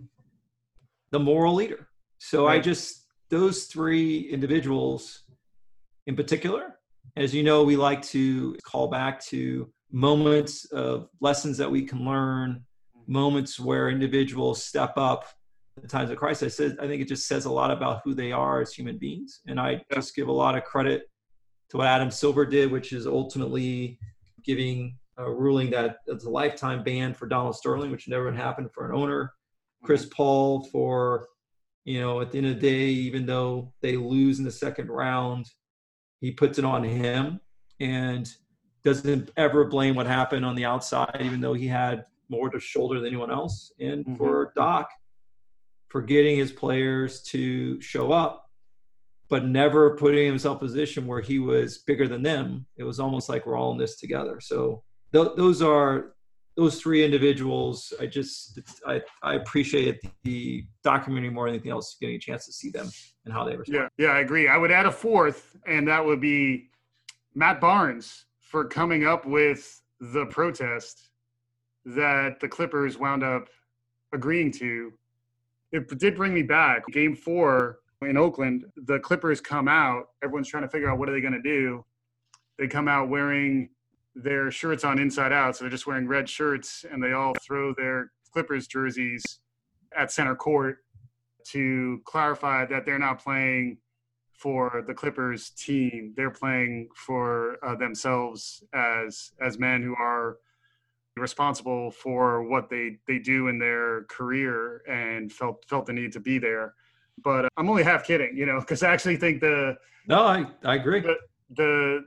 the 1.13 1.21
moral 1.21 1.55
leader. 1.55 1.89
So 2.19 2.47
I 2.49 2.59
just 2.59 3.07
those 3.31 3.65
three 3.65 4.21
individuals 4.31 5.23
in 6.07 6.17
particular, 6.17 6.79
as 7.17 7.35
you 7.35 7.43
know, 7.43 7.63
we 7.63 7.77
like 7.77 8.03
to 8.03 8.57
call 8.65 8.89
back 8.89 9.21
to 9.27 9.71
moments 9.93 10.65
of 10.73 11.09
lessons 11.21 11.57
that 11.59 11.71
we 11.71 11.83
can 11.83 12.05
learn, 12.05 12.65
moments 13.07 13.61
where 13.61 13.91
individuals 13.91 14.65
step 14.65 14.95
up 14.97 15.27
in 15.81 15.89
times 15.89 16.11
of 16.11 16.17
crisis. 16.17 16.55
I 16.55 16.57
said 16.57 16.77
I 16.81 16.87
think 16.87 17.03
it 17.03 17.09
just 17.09 17.27
says 17.27 17.45
a 17.45 17.53
lot 17.53 17.71
about 17.71 18.01
who 18.05 18.15
they 18.15 18.33
are 18.33 18.61
as 18.61 18.73
human 18.73 18.99
beings. 18.99 19.41
And 19.47 19.61
I 19.61 19.83
just 19.93 20.17
give 20.17 20.29
a 20.29 20.33
lot 20.33 20.57
of 20.57 20.65
credit 20.65 21.11
to 21.71 21.77
what 21.77 21.87
Adam 21.87 22.11
Silver 22.11 22.45
did, 22.45 22.71
which 22.71 22.93
is 22.93 23.07
ultimately 23.07 23.99
giving 24.45 24.99
a 25.19 25.31
ruling 25.31 25.71
that 25.71 25.99
it's 26.07 26.25
a 26.25 26.31
lifetime 26.31 26.83
ban 26.83 27.15
for 27.15 27.27
Donald 27.27 27.57
Sterling, 27.57 27.91
which 27.91 28.09
never 28.09 28.33
happened 28.33 28.71
for 28.73 28.91
an 28.91 28.97
owner. 28.97 29.33
Chris 29.83 30.07
Paul 30.07 30.65
for, 30.65 31.29
you 31.85 32.01
know, 32.01 32.21
at 32.21 32.31
the 32.31 32.39
end 32.39 32.47
of 32.47 32.55
the 32.55 32.61
day, 32.61 32.87
even 32.87 33.27
though 33.27 33.73
they 33.81 33.97
lose 33.97 34.39
in 34.39 34.45
the 34.45 34.51
second 34.51 34.89
round, 34.89 35.47
he 36.21 36.31
puts 36.31 36.59
it 36.59 36.65
on 36.65 36.85
him 36.85 37.41
and 37.81 38.29
doesn't 38.85 39.31
ever 39.37 39.65
blame 39.65 39.95
what 39.95 40.07
happened 40.07 40.45
on 40.45 40.55
the 40.55 40.65
outside, 40.65 41.21
even 41.21 41.41
though 41.41 41.55
he 41.55 41.67
had 41.67 42.05
more 42.29 42.49
to 42.51 42.59
shoulder 42.61 42.99
than 42.99 43.09
anyone 43.09 43.31
else. 43.31 43.73
And 43.79 44.05
Mhm. 44.05 44.17
for 44.17 44.53
Doc, 44.57 44.89
for 45.89 46.01
getting 46.01 46.37
his 46.37 46.53
players 46.53 47.23
to 47.25 47.81
show 47.81 48.13
up, 48.13 48.49
but 49.29 49.45
never 49.45 49.97
putting 49.97 50.27
himself 50.27 50.61
in 50.61 50.67
a 50.67 50.69
position 50.69 51.07
where 51.07 51.21
he 51.21 51.39
was 51.39 51.79
bigger 51.79 52.07
than 52.09 52.23
them. 52.23 52.67
It 52.77 52.85
was 52.85 52.99
almost 53.01 53.29
like 53.29 53.47
we're 53.47 53.57
all 53.57 53.73
in 53.73 53.79
this 53.79 53.97
together. 53.99 54.41
So 54.41 54.83
th- 55.13 55.37
those 55.37 55.61
are 55.63 56.15
those 56.63 56.81
three 56.81 57.05
individuals. 57.05 57.93
I 58.01 58.07
just 58.07 58.61
I 58.87 59.03
I 59.23 59.35
appreciate 59.35 60.01
the 60.23 60.65
documentary 60.83 61.31
more 61.31 61.47
than 61.47 61.55
anything 61.55 61.73
else, 61.73 61.97
getting 62.01 62.17
a 62.17 62.19
chance 62.19 62.47
to 62.47 62.53
see 62.53 62.71
them 62.71 62.89
and 63.25 63.35
how 63.35 63.45
they 63.45 63.57
respond. 63.57 63.91
Yeah, 63.99 64.07
yeah, 64.07 64.13
I 64.13 64.21
agree. 64.21 64.49
I 64.49 64.57
would 64.57 64.71
add 64.71 64.87
a 64.87 64.91
fourth, 64.91 65.57
and 65.67 65.87
that 65.89 66.05
would 66.05 66.21
be 66.21 66.71
Matt 67.35 67.61
Barnes 67.61 68.27
for 68.39 68.65
coming 68.65 69.07
up 69.07 69.27
with 69.27 69.81
the 70.01 70.27
protest 70.27 71.11
that 71.85 72.39
the 72.41 72.49
Clippers 72.49 72.99
wound 72.99 73.23
up 73.23 73.49
agreeing 74.13 74.53
to. 74.53 74.93
It 75.73 75.99
did 75.99 76.17
bring 76.17 76.35
me 76.35 76.43
back. 76.43 76.87
Game 76.89 77.17
four 77.17 77.79
in 78.03 78.17
Oakland, 78.17 78.67
the 78.77 78.99
Clippers 79.01 79.41
come 79.41 79.69
out. 79.69 80.09
Everyone's 80.23 80.49
trying 80.49 80.65
to 80.65 80.69
figure 80.69 80.91
out 80.91 80.99
what 80.99 81.09
are 81.09 81.13
they 81.13 81.21
going 81.21 81.33
to 81.33 81.43
do. 81.43 81.85
They 82.59 82.69
come 82.69 82.89
out 82.89 83.09
wearing 83.09 83.71
their 84.15 84.51
shirts 84.51 84.85
on 84.85 84.99
inside 84.99 85.33
out, 85.33 85.57
so 85.57 85.65
they're 85.65 85.71
just 85.71 85.87
wearing 85.87 86.07
red 86.07 86.29
shirts, 86.29 86.85
and 86.91 87.03
they 87.03 87.13
all 87.13 87.33
throw 87.47 87.75
their 87.75 88.13
Clippers 88.33 88.67
jerseys 88.67 89.41
at 89.97 90.11
center 90.11 90.35
court 90.35 90.79
to 91.49 92.01
clarify 92.05 92.65
that 92.67 92.85
they're 92.87 92.99
not 92.99 93.23
playing 93.23 93.79
for 94.33 94.83
the 94.87 94.95
Clippers 94.95 95.51
team. 95.51 96.13
They're 96.17 96.31
playing 96.31 96.89
for 96.97 97.59
uh, 97.65 97.75
themselves 97.77 98.63
as 98.75 99.33
as 99.41 99.59
men 99.59 99.83
who 99.83 99.95
are 99.95 100.39
responsible 101.17 101.91
for 101.91 102.43
what 102.43 102.71
they 102.71 102.99
they 103.07 103.19
do 103.19 103.49
in 103.49 103.59
their 103.59 104.05
career 104.05 104.83
and 104.89 105.31
felt 105.31 105.65
felt 105.69 105.87
the 105.87 105.93
need 105.93 106.13
to 106.13 106.21
be 106.21 106.39
there. 106.39 106.75
But 107.23 107.45
uh, 107.45 107.49
I'm 107.57 107.69
only 107.69 107.83
half 107.83 108.05
kidding, 108.05 108.37
you 108.37 108.47
know, 108.47 108.61
because 108.61 108.83
I 108.83 108.93
actually 108.93 109.17
think 109.17 109.41
the 109.41 109.77
No, 110.07 110.23
I 110.25 110.47
I 110.65 110.77
agree. 110.77 111.01
the 111.01 111.17
the 111.51 112.05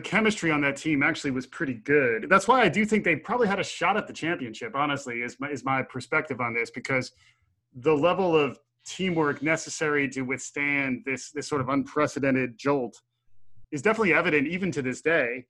chemistry 0.00 0.50
on 0.50 0.60
that 0.62 0.76
team 0.76 1.02
actually 1.02 1.30
was 1.30 1.46
pretty 1.46 1.74
good. 1.74 2.26
That's 2.28 2.48
why 2.48 2.62
I 2.62 2.68
do 2.68 2.86
think 2.86 3.04
they 3.04 3.16
probably 3.16 3.48
had 3.48 3.60
a 3.60 3.64
shot 3.64 3.96
at 3.96 4.06
the 4.06 4.12
championship. 4.12 4.74
Honestly, 4.74 5.20
is 5.20 5.38
my, 5.38 5.50
is 5.50 5.64
my 5.64 5.82
perspective 5.82 6.40
on 6.40 6.54
this 6.54 6.70
because 6.70 7.12
the 7.74 7.92
level 7.92 8.36
of 8.36 8.58
teamwork 8.86 9.42
necessary 9.42 10.08
to 10.08 10.22
withstand 10.22 11.02
this 11.04 11.30
this 11.32 11.46
sort 11.46 11.60
of 11.60 11.68
unprecedented 11.68 12.56
jolt 12.56 13.00
is 13.72 13.82
definitely 13.82 14.14
evident 14.14 14.46
even 14.46 14.70
to 14.70 14.82
this 14.82 15.00
day. 15.00 15.44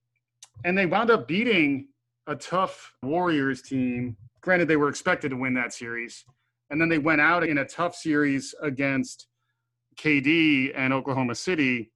And 0.64 0.76
they 0.76 0.86
wound 0.86 1.10
up 1.10 1.28
beating 1.28 1.88
a 2.26 2.34
tough 2.34 2.94
Warriors 3.02 3.60
team. 3.62 4.16
Granted, 4.40 4.66
they 4.66 4.76
were 4.76 4.88
expected 4.88 5.30
to 5.30 5.36
win 5.36 5.54
that 5.54 5.72
series, 5.72 6.24
and 6.70 6.80
then 6.80 6.88
they 6.88 6.98
went 6.98 7.20
out 7.20 7.44
in 7.44 7.58
a 7.58 7.64
tough 7.64 7.94
series 7.94 8.54
against 8.62 9.28
KD 9.96 10.72
and 10.74 10.92
Oklahoma 10.92 11.34
City 11.34 11.92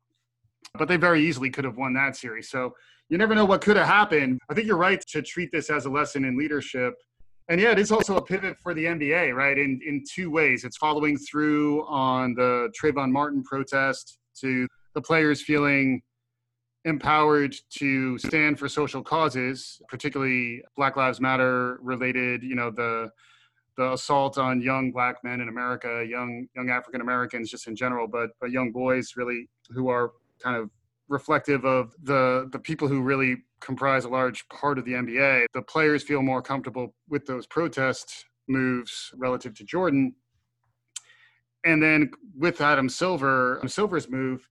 but 0.74 0.88
they 0.88 0.96
very 0.96 1.24
easily 1.24 1.50
could 1.50 1.64
have 1.64 1.76
won 1.76 1.94
that 1.94 2.16
series. 2.16 2.48
So 2.48 2.74
you 3.08 3.18
never 3.18 3.34
know 3.34 3.44
what 3.44 3.60
could 3.60 3.76
have 3.76 3.86
happened. 3.86 4.38
I 4.50 4.54
think 4.54 4.66
you're 4.66 4.76
right 4.76 5.02
to 5.08 5.22
treat 5.22 5.50
this 5.50 5.70
as 5.70 5.86
a 5.86 5.90
lesson 5.90 6.24
in 6.24 6.38
leadership. 6.38 6.94
And 7.48 7.60
yeah, 7.60 7.72
it 7.72 7.78
is 7.78 7.90
also 7.90 8.16
a 8.16 8.22
pivot 8.22 8.58
for 8.58 8.74
the 8.74 8.84
NBA, 8.84 9.34
right? 9.34 9.56
In 9.56 9.80
in 9.86 10.04
two 10.10 10.30
ways. 10.30 10.64
It's 10.64 10.76
following 10.76 11.16
through 11.16 11.86
on 11.86 12.34
the 12.34 12.70
Trayvon 12.78 13.10
Martin 13.10 13.42
protest 13.42 14.18
to 14.40 14.68
the 14.94 15.00
players 15.00 15.40
feeling 15.42 16.02
empowered 16.84 17.54
to 17.70 18.18
stand 18.18 18.58
for 18.58 18.68
social 18.68 19.02
causes, 19.02 19.80
particularly 19.88 20.62
Black 20.76 20.96
Lives 20.96 21.20
Matter 21.20 21.78
related, 21.80 22.42
you 22.42 22.54
know, 22.54 22.70
the 22.70 23.10
the 23.78 23.92
assault 23.92 24.38
on 24.38 24.60
young 24.60 24.90
black 24.90 25.22
men 25.22 25.40
in 25.40 25.48
America, 25.48 26.04
young 26.06 26.46
young 26.54 26.68
African 26.68 27.00
Americans 27.00 27.50
just 27.50 27.66
in 27.66 27.76
general, 27.76 28.06
but 28.06 28.30
but 28.40 28.50
young 28.50 28.72
boys 28.72 29.14
really 29.16 29.48
who 29.70 29.88
are 29.88 30.12
kind 30.42 30.56
of 30.56 30.70
reflective 31.08 31.64
of 31.64 31.94
the 32.02 32.48
the 32.52 32.58
people 32.58 32.86
who 32.88 33.00
really 33.00 33.36
comprise 33.60 34.04
a 34.04 34.08
large 34.08 34.48
part 34.48 34.78
of 34.78 34.84
the 34.84 34.92
NBA. 34.92 35.46
The 35.52 35.62
players 35.62 36.02
feel 36.02 36.22
more 36.22 36.42
comfortable 36.42 36.94
with 37.08 37.26
those 37.26 37.46
protest 37.46 38.26
moves 38.48 39.10
relative 39.16 39.54
to 39.56 39.64
Jordan. 39.64 40.14
And 41.64 41.82
then 41.82 42.10
with 42.36 42.60
Adam 42.60 42.88
Silver, 42.88 43.60
Silver's 43.66 44.08
move, 44.08 44.48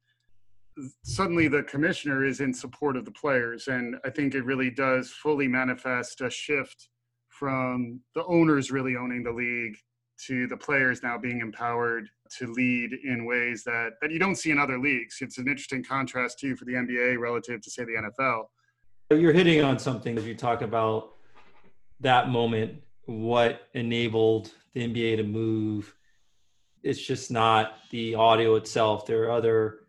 suddenly 1.03 1.47
the 1.47 1.63
commissioner 1.63 2.25
is 2.25 2.41
in 2.41 2.53
support 2.53 2.97
of 2.97 3.05
the 3.05 3.11
players. 3.11 3.67
And 3.67 3.95
I 4.05 4.09
think 4.09 4.35
it 4.35 4.43
really 4.43 4.69
does 4.69 5.11
fully 5.11 5.47
manifest 5.47 6.21
a 6.21 6.29
shift 6.29 6.89
from 7.29 8.01
the 8.13 8.25
owners 8.25 8.71
really 8.71 8.95
owning 8.95 9.23
the 9.23 9.31
league 9.31 9.77
to 10.25 10.47
the 10.47 10.57
players 10.57 11.03
now 11.03 11.17
being 11.17 11.39
empowered 11.39 12.09
to 12.39 12.51
lead 12.53 12.93
in 13.03 13.25
ways 13.25 13.63
that, 13.63 13.93
that 14.01 14.11
you 14.11 14.19
don't 14.19 14.35
see 14.35 14.51
in 14.51 14.59
other 14.59 14.79
leagues. 14.79 15.17
It's 15.21 15.37
an 15.37 15.47
interesting 15.47 15.83
contrast 15.83 16.39
too 16.39 16.55
for 16.55 16.65
the 16.65 16.73
NBA 16.73 17.19
relative 17.19 17.61
to 17.61 17.69
say 17.69 17.83
the 17.83 17.93
NFL. 17.93 18.45
You're 19.09 19.33
hitting 19.33 19.63
on 19.63 19.79
something 19.79 20.17
as 20.17 20.25
you 20.25 20.35
talk 20.35 20.61
about 20.61 21.13
that 22.01 22.29
moment, 22.29 22.81
what 23.05 23.61
enabled 23.73 24.51
the 24.73 24.87
NBA 24.87 25.17
to 25.17 25.23
move. 25.23 25.95
It's 26.83 27.01
just 27.01 27.31
not 27.31 27.77
the 27.89 28.15
audio 28.15 28.55
itself. 28.55 29.05
There 29.05 29.23
are 29.23 29.31
other 29.31 29.79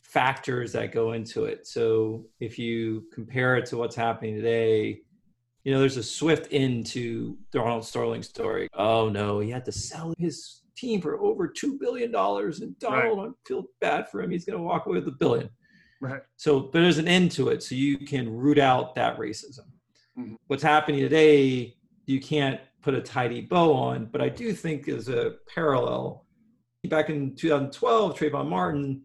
factors 0.00 0.72
that 0.72 0.92
go 0.92 1.12
into 1.12 1.44
it. 1.44 1.66
So 1.66 2.26
if 2.40 2.58
you 2.58 3.04
compare 3.12 3.56
it 3.56 3.66
to 3.66 3.76
what's 3.76 3.96
happening 3.96 4.36
today, 4.36 5.00
you 5.64 5.72
know, 5.72 5.78
there's 5.78 5.96
a 5.96 6.02
swift 6.02 6.48
end 6.52 6.86
to 6.86 7.36
Donald 7.52 7.84
Sterling's 7.84 8.28
story. 8.28 8.68
Oh 8.74 9.08
no, 9.08 9.40
he 9.40 9.50
had 9.50 9.64
to 9.66 9.72
sell 9.72 10.14
his 10.18 10.62
team 10.76 11.00
for 11.00 11.18
over 11.20 11.48
two 11.48 11.78
billion 11.78 12.10
dollars, 12.10 12.60
and 12.60 12.78
Donald, 12.78 13.18
I 13.20 13.48
feel 13.48 13.64
bad 13.80 14.08
for 14.08 14.22
him. 14.22 14.30
He's 14.30 14.44
going 14.44 14.58
to 14.58 14.62
walk 14.64 14.86
away 14.86 14.98
with 14.98 15.08
a 15.08 15.12
billion. 15.12 15.50
Right. 16.00 16.22
So, 16.36 16.60
but 16.60 16.80
there's 16.80 16.98
an 16.98 17.08
end 17.08 17.30
to 17.32 17.48
it, 17.48 17.62
so 17.62 17.74
you 17.74 17.98
can 17.98 18.34
root 18.34 18.58
out 18.58 18.94
that 18.94 19.18
racism. 19.18 19.66
Mhm. 20.18 20.36
What's 20.46 20.62
happening 20.62 21.00
today, 21.00 21.76
you 22.06 22.20
can't 22.20 22.60
put 22.82 22.94
a 22.94 23.00
tidy 23.02 23.42
bow 23.42 23.72
on, 23.72 24.06
but 24.06 24.22
I 24.22 24.28
do 24.28 24.52
think 24.52 24.88
is 24.88 25.08
a 25.08 25.34
parallel. 25.54 26.26
Back 26.88 27.10
in 27.10 27.34
2012, 27.36 28.18
Trayvon 28.18 28.48
Martin, 28.48 29.02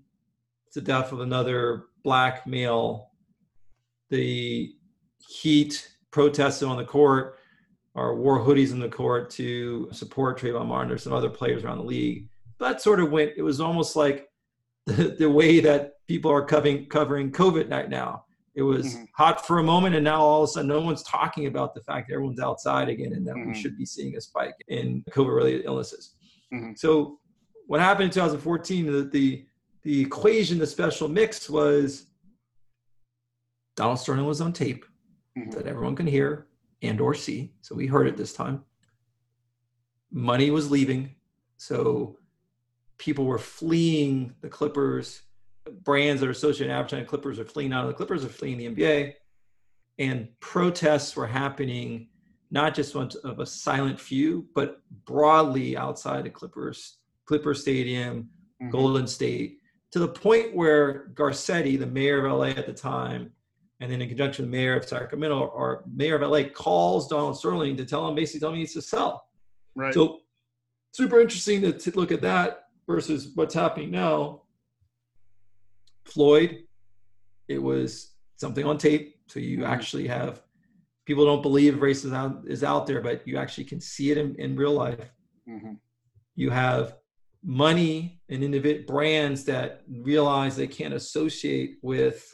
it's 0.65 0.75
the 0.75 0.81
death 0.81 1.11
of 1.11 1.19
another 1.19 1.87
black 2.03 2.47
male. 2.47 3.11
The 4.09 4.73
Heat 5.27 5.91
protested 6.11 6.67
on 6.67 6.77
the 6.77 6.85
court 6.85 7.37
or 7.95 8.15
wore 8.15 8.39
hoodies 8.39 8.71
in 8.71 8.79
the 8.79 8.89
court 8.89 9.29
to 9.31 9.87
support 9.91 10.39
Trayvon 10.39 10.67
Martin. 10.67 10.91
or 10.91 10.97
some 10.97 11.13
other 11.13 11.29
players 11.29 11.63
around 11.63 11.77
the 11.77 11.83
league. 11.83 12.27
That 12.59 12.81
sort 12.81 12.99
of 12.99 13.09
went, 13.11 13.31
it 13.37 13.41
was 13.41 13.59
almost 13.61 13.95
like 13.95 14.29
the, 14.85 15.15
the 15.17 15.29
way 15.29 15.59
that 15.61 15.93
people 16.07 16.29
are 16.31 16.45
covering, 16.45 16.85
covering 16.87 17.31
COVID 17.31 17.71
right 17.71 17.89
now. 17.89 18.25
It 18.53 18.61
was 18.61 18.95
Mhm. 18.95 19.07
hot 19.15 19.45
for 19.45 19.59
a 19.59 19.63
moment, 19.63 19.95
and 19.95 20.03
now 20.03 20.21
all 20.21 20.43
of 20.43 20.49
a 20.49 20.51
sudden, 20.53 20.67
no 20.69 20.79
one's 20.79 21.03
talking 21.03 21.47
about 21.47 21.73
the 21.73 21.81
fact 21.81 22.07
that 22.07 22.13
everyone's 22.13 22.39
outside 22.39 22.87
again 22.87 23.13
and 23.13 23.25
that 23.27 23.35
we 23.35 23.41
Mhm. 23.41 23.55
should 23.55 23.77
be 23.77 23.85
seeing 23.85 24.15
a 24.15 24.21
spike 24.21 24.53
in 24.67 25.03
COVID 25.09 25.35
related 25.35 25.65
illnesses. 25.65 26.15
Mhm. 26.53 26.77
So, 26.77 27.19
what 27.67 27.79
happened 27.81 28.05
in 28.05 28.11
2014, 28.11 28.85
the, 28.85 29.03
the, 29.05 29.45
the 29.81 30.01
equation, 30.01 30.57
the 30.59 30.67
special 30.67 31.07
mix 31.09 31.49
was 31.49 32.05
Donald 33.75 33.99
Sterling 33.99 34.25
was 34.25 34.39
on 34.41 34.53
tape 34.53 34.85
Mhm. 35.37 35.51
that 35.53 35.65
everyone 35.67 35.95
can 35.95 36.07
hear 36.07 36.47
and 36.87 36.99
or 37.01 37.13
see. 37.13 37.53
So 37.61 37.75
we 37.75 37.87
heard 37.87 38.07
it 38.07 38.17
this 38.17 38.33
time. 38.33 38.63
Money 40.11 40.51
was 40.51 40.71
leaving. 40.71 41.15
So 41.57 42.17
people 42.97 43.25
were 43.25 43.39
fleeing 43.39 44.33
the 44.41 44.49
Clippers. 44.49 45.21
Brands 45.83 46.21
that 46.21 46.27
are 46.27 46.31
associated 46.31 46.67
with 46.67 46.77
advertising 46.77 47.07
Clippers 47.07 47.39
are 47.39 47.45
fleeing 47.45 47.73
out 47.73 47.83
of 47.83 47.87
the 47.87 47.93
Clippers 47.95 48.23
are 48.23 48.29
fleeing 48.29 48.57
the 48.57 48.69
NBA. 48.69 49.13
And 49.97 50.27
protests 50.39 51.15
were 51.15 51.27
happening 51.27 52.07
not 52.51 52.75
just 52.75 52.95
one 52.95 53.09
of 53.23 53.39
a 53.39 53.45
silent 53.45 53.99
few, 53.99 54.47
but 54.53 54.81
broadly 55.05 55.75
outside 55.75 56.23
the 56.23 56.29
Clippers, 56.29 56.97
Clipper 57.25 57.53
Stadium, 57.53 58.29
mm-hmm. 58.61 58.69
Golden 58.69 59.07
State, 59.07 59.59
to 59.91 59.99
the 59.99 60.07
point 60.07 60.55
where 60.55 61.09
Garcetti, 61.13 61.79
the 61.79 61.87
mayor 61.87 62.25
of 62.25 62.31
LA 62.31 62.47
at 62.47 62.65
the 62.65 62.73
time, 62.73 63.31
and 63.79 63.91
then 63.91 64.01
in 64.01 64.07
conjunction 64.07 64.45
with 64.45 64.51
the 64.51 64.57
mayor 64.57 64.75
of 64.75 64.85
Sacramento 64.85 65.39
or 65.39 65.83
mayor 65.93 66.15
of 66.15 66.29
LA, 66.29 66.43
calls 66.49 67.07
Donald 67.07 67.37
Sterling 67.37 67.75
to 67.77 67.85
tell 67.85 68.07
him 68.07 68.15
basically 68.15 68.39
tell 68.39 68.49
him 68.49 68.55
he 68.55 68.61
needs 68.61 68.73
to 68.73 68.81
sell. 68.81 69.27
Right. 69.75 69.93
So 69.93 70.19
super 70.93 71.19
interesting 71.19 71.61
to, 71.61 71.73
to 71.73 71.91
look 71.91 72.11
at 72.11 72.21
that 72.21 72.67
versus 72.87 73.31
what's 73.35 73.53
happening 73.53 73.91
now. 73.91 74.43
Floyd, 76.05 76.63
it 77.47 77.61
was 77.61 78.13
something 78.37 78.65
on 78.65 78.77
tape, 78.77 79.15
so 79.27 79.39
you 79.39 79.59
mm-hmm. 79.59 79.65
actually 79.65 80.07
have 80.07 80.41
people 81.05 81.25
don't 81.25 81.41
believe 81.41 81.75
racism 81.75 82.15
out, 82.15 82.43
is 82.47 82.63
out 82.63 82.87
there, 82.87 83.01
but 83.01 83.27
you 83.27 83.37
actually 83.37 83.63
can 83.63 83.79
see 83.79 84.11
it 84.11 84.17
in, 84.17 84.35
in 84.35 84.55
real 84.55 84.73
life. 84.73 85.11
Mm-hmm. 85.49 85.73
You 86.35 86.49
have 86.49 86.95
money 87.43 88.21
and 88.29 88.43
individual 88.43 88.85
brands 88.87 89.43
that 89.45 89.83
realize 89.87 90.55
they 90.55 90.67
can't 90.67 90.93
associate 90.93 91.77
with 91.81 92.33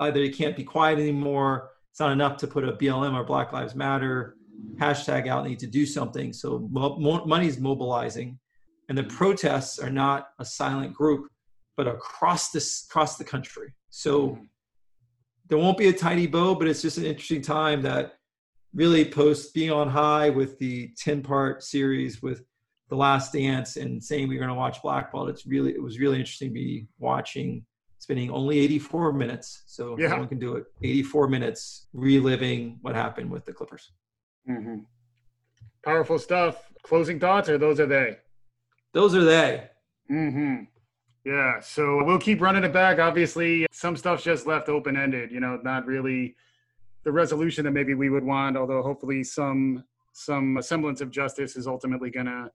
either 0.00 0.20
they 0.20 0.30
can't 0.30 0.56
be 0.56 0.64
quiet 0.64 0.98
anymore. 0.98 1.70
It's 1.90 2.00
not 2.00 2.12
enough 2.12 2.36
to 2.38 2.46
put 2.46 2.64
a 2.64 2.72
BLM 2.72 3.14
or 3.14 3.24
Black 3.24 3.52
Lives 3.52 3.74
Matter 3.74 4.36
hashtag 4.76 5.28
out. 5.28 5.46
Need 5.46 5.58
to 5.60 5.66
do 5.66 5.86
something. 5.86 6.32
So 6.32 6.68
mo- 6.70 7.24
money 7.26 7.46
is 7.46 7.58
mobilizing, 7.58 8.38
and 8.88 8.96
the 8.96 9.04
protests 9.04 9.78
are 9.78 9.90
not 9.90 10.28
a 10.38 10.44
silent 10.44 10.92
group, 10.94 11.28
but 11.76 11.86
across 11.86 12.50
this 12.50 12.86
across 12.88 13.16
the 13.16 13.24
country. 13.24 13.74
So 13.90 14.38
there 15.48 15.58
won't 15.58 15.78
be 15.78 15.88
a 15.88 15.92
tidy 15.92 16.26
bow, 16.26 16.54
but 16.54 16.68
it's 16.68 16.82
just 16.82 16.98
an 16.98 17.04
interesting 17.04 17.42
time 17.42 17.82
that 17.82 18.14
really 18.74 19.04
post 19.04 19.54
being 19.54 19.70
on 19.70 19.88
high 19.88 20.30
with 20.30 20.58
the 20.58 20.90
10 20.98 21.22
part 21.22 21.62
series 21.62 22.22
with 22.22 22.44
the 22.90 22.96
last 22.96 23.32
dance 23.32 23.76
and 23.76 24.02
saying 24.02 24.28
we 24.28 24.36
are 24.36 24.40
going 24.40 24.48
to 24.48 24.54
watch 24.54 24.82
Blackballed 24.82 25.30
it's 25.30 25.46
really 25.46 25.72
it 25.72 25.82
was 25.82 25.98
really 25.98 26.18
interesting 26.18 26.48
to 26.48 26.54
be 26.54 26.86
watching 26.98 27.64
spending 28.04 28.30
only 28.30 28.58
84 28.58 29.14
minutes. 29.14 29.62
So 29.66 29.96
yeah. 29.98 30.18
one 30.18 30.28
can 30.28 30.38
do 30.38 30.56
it. 30.56 30.66
84 30.82 31.26
minutes 31.28 31.86
reliving 31.94 32.78
what 32.82 32.94
happened 32.94 33.30
with 33.30 33.46
the 33.46 33.52
clippers. 33.52 33.92
Mm-hmm. 34.48 34.80
powerful 35.82 36.18
stuff. 36.18 36.70
Closing 36.82 37.18
thoughts 37.18 37.48
or 37.48 37.56
those 37.56 37.80
are 37.80 37.86
they? 37.86 38.18
Those 38.92 39.14
are 39.14 39.24
they. 39.24 39.70
Mm-hmm. 40.10 40.64
Yeah, 41.24 41.60
so 41.60 42.04
we'll 42.04 42.18
keep 42.18 42.42
running 42.42 42.64
it 42.64 42.74
back. 42.74 42.98
Obviously, 42.98 43.66
some 43.72 43.96
stuff's 43.96 44.22
just 44.22 44.46
left 44.46 44.68
open 44.68 44.98
ended, 44.98 45.32
you 45.32 45.40
know, 45.40 45.58
not 45.64 45.86
really 45.86 46.36
the 47.04 47.12
resolution 47.12 47.64
that 47.64 47.70
maybe 47.70 47.94
we 47.94 48.10
would 48.10 48.22
want, 48.24 48.58
although 48.58 48.82
hopefully 48.82 49.24
some 49.24 49.82
some 50.12 50.60
semblance 50.60 51.00
of 51.00 51.10
justice 51.10 51.56
is 51.56 51.66
ultimately 51.66 52.10
going 52.10 52.26
to 52.26 52.50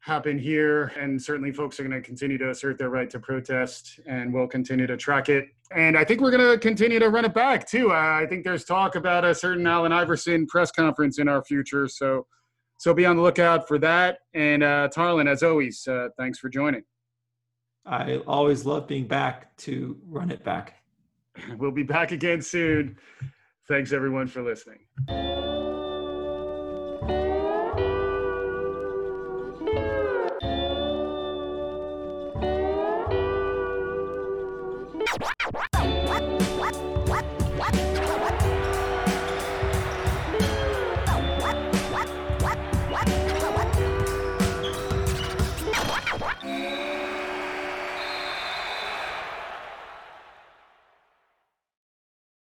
happen 0.00 0.38
here 0.38 0.92
and 0.98 1.20
certainly 1.20 1.52
folks 1.52 1.78
are 1.78 1.84
going 1.84 2.02
to 2.02 2.06
continue 2.06 2.38
to 2.38 2.50
assert 2.50 2.78
their 2.78 2.88
right 2.88 3.10
to 3.10 3.18
protest 3.18 4.00
and 4.06 4.32
we'll 4.32 4.46
continue 4.46 4.86
to 4.86 4.96
track 4.96 5.28
it 5.28 5.48
and 5.74 5.96
i 5.96 6.02
think 6.02 6.20
we're 6.20 6.30
going 6.30 6.50
to 6.50 6.58
continue 6.58 6.98
to 6.98 7.10
run 7.10 7.24
it 7.24 7.34
back 7.34 7.68
too 7.68 7.92
uh, 7.92 7.94
i 7.94 8.26
think 8.26 8.42
there's 8.42 8.64
talk 8.64 8.94
about 8.94 9.24
a 9.24 9.34
certain 9.34 9.66
allen 9.66 9.92
iverson 9.92 10.46
press 10.46 10.70
conference 10.72 11.18
in 11.18 11.28
our 11.28 11.44
future 11.44 11.86
so 11.86 12.26
so 12.78 12.94
be 12.94 13.04
on 13.04 13.16
the 13.16 13.22
lookout 13.22 13.68
for 13.68 13.78
that 13.78 14.20
and 14.32 14.62
uh, 14.62 14.88
tarlin 14.88 15.28
as 15.28 15.42
always 15.42 15.86
uh, 15.86 16.08
thanks 16.16 16.38
for 16.38 16.48
joining 16.48 16.82
I 17.86 18.18
always 18.26 18.66
love 18.66 18.86
being 18.86 19.06
back 19.06 19.56
to 19.58 19.98
run 20.06 20.30
it 20.30 20.44
back. 20.44 20.76
We'll 21.56 21.70
be 21.70 21.84
back 21.84 22.12
again 22.12 22.42
soon. 22.42 22.98
Thanks 23.68 23.92
everyone 23.92 24.26
for 24.26 24.42
listening. 24.42 24.80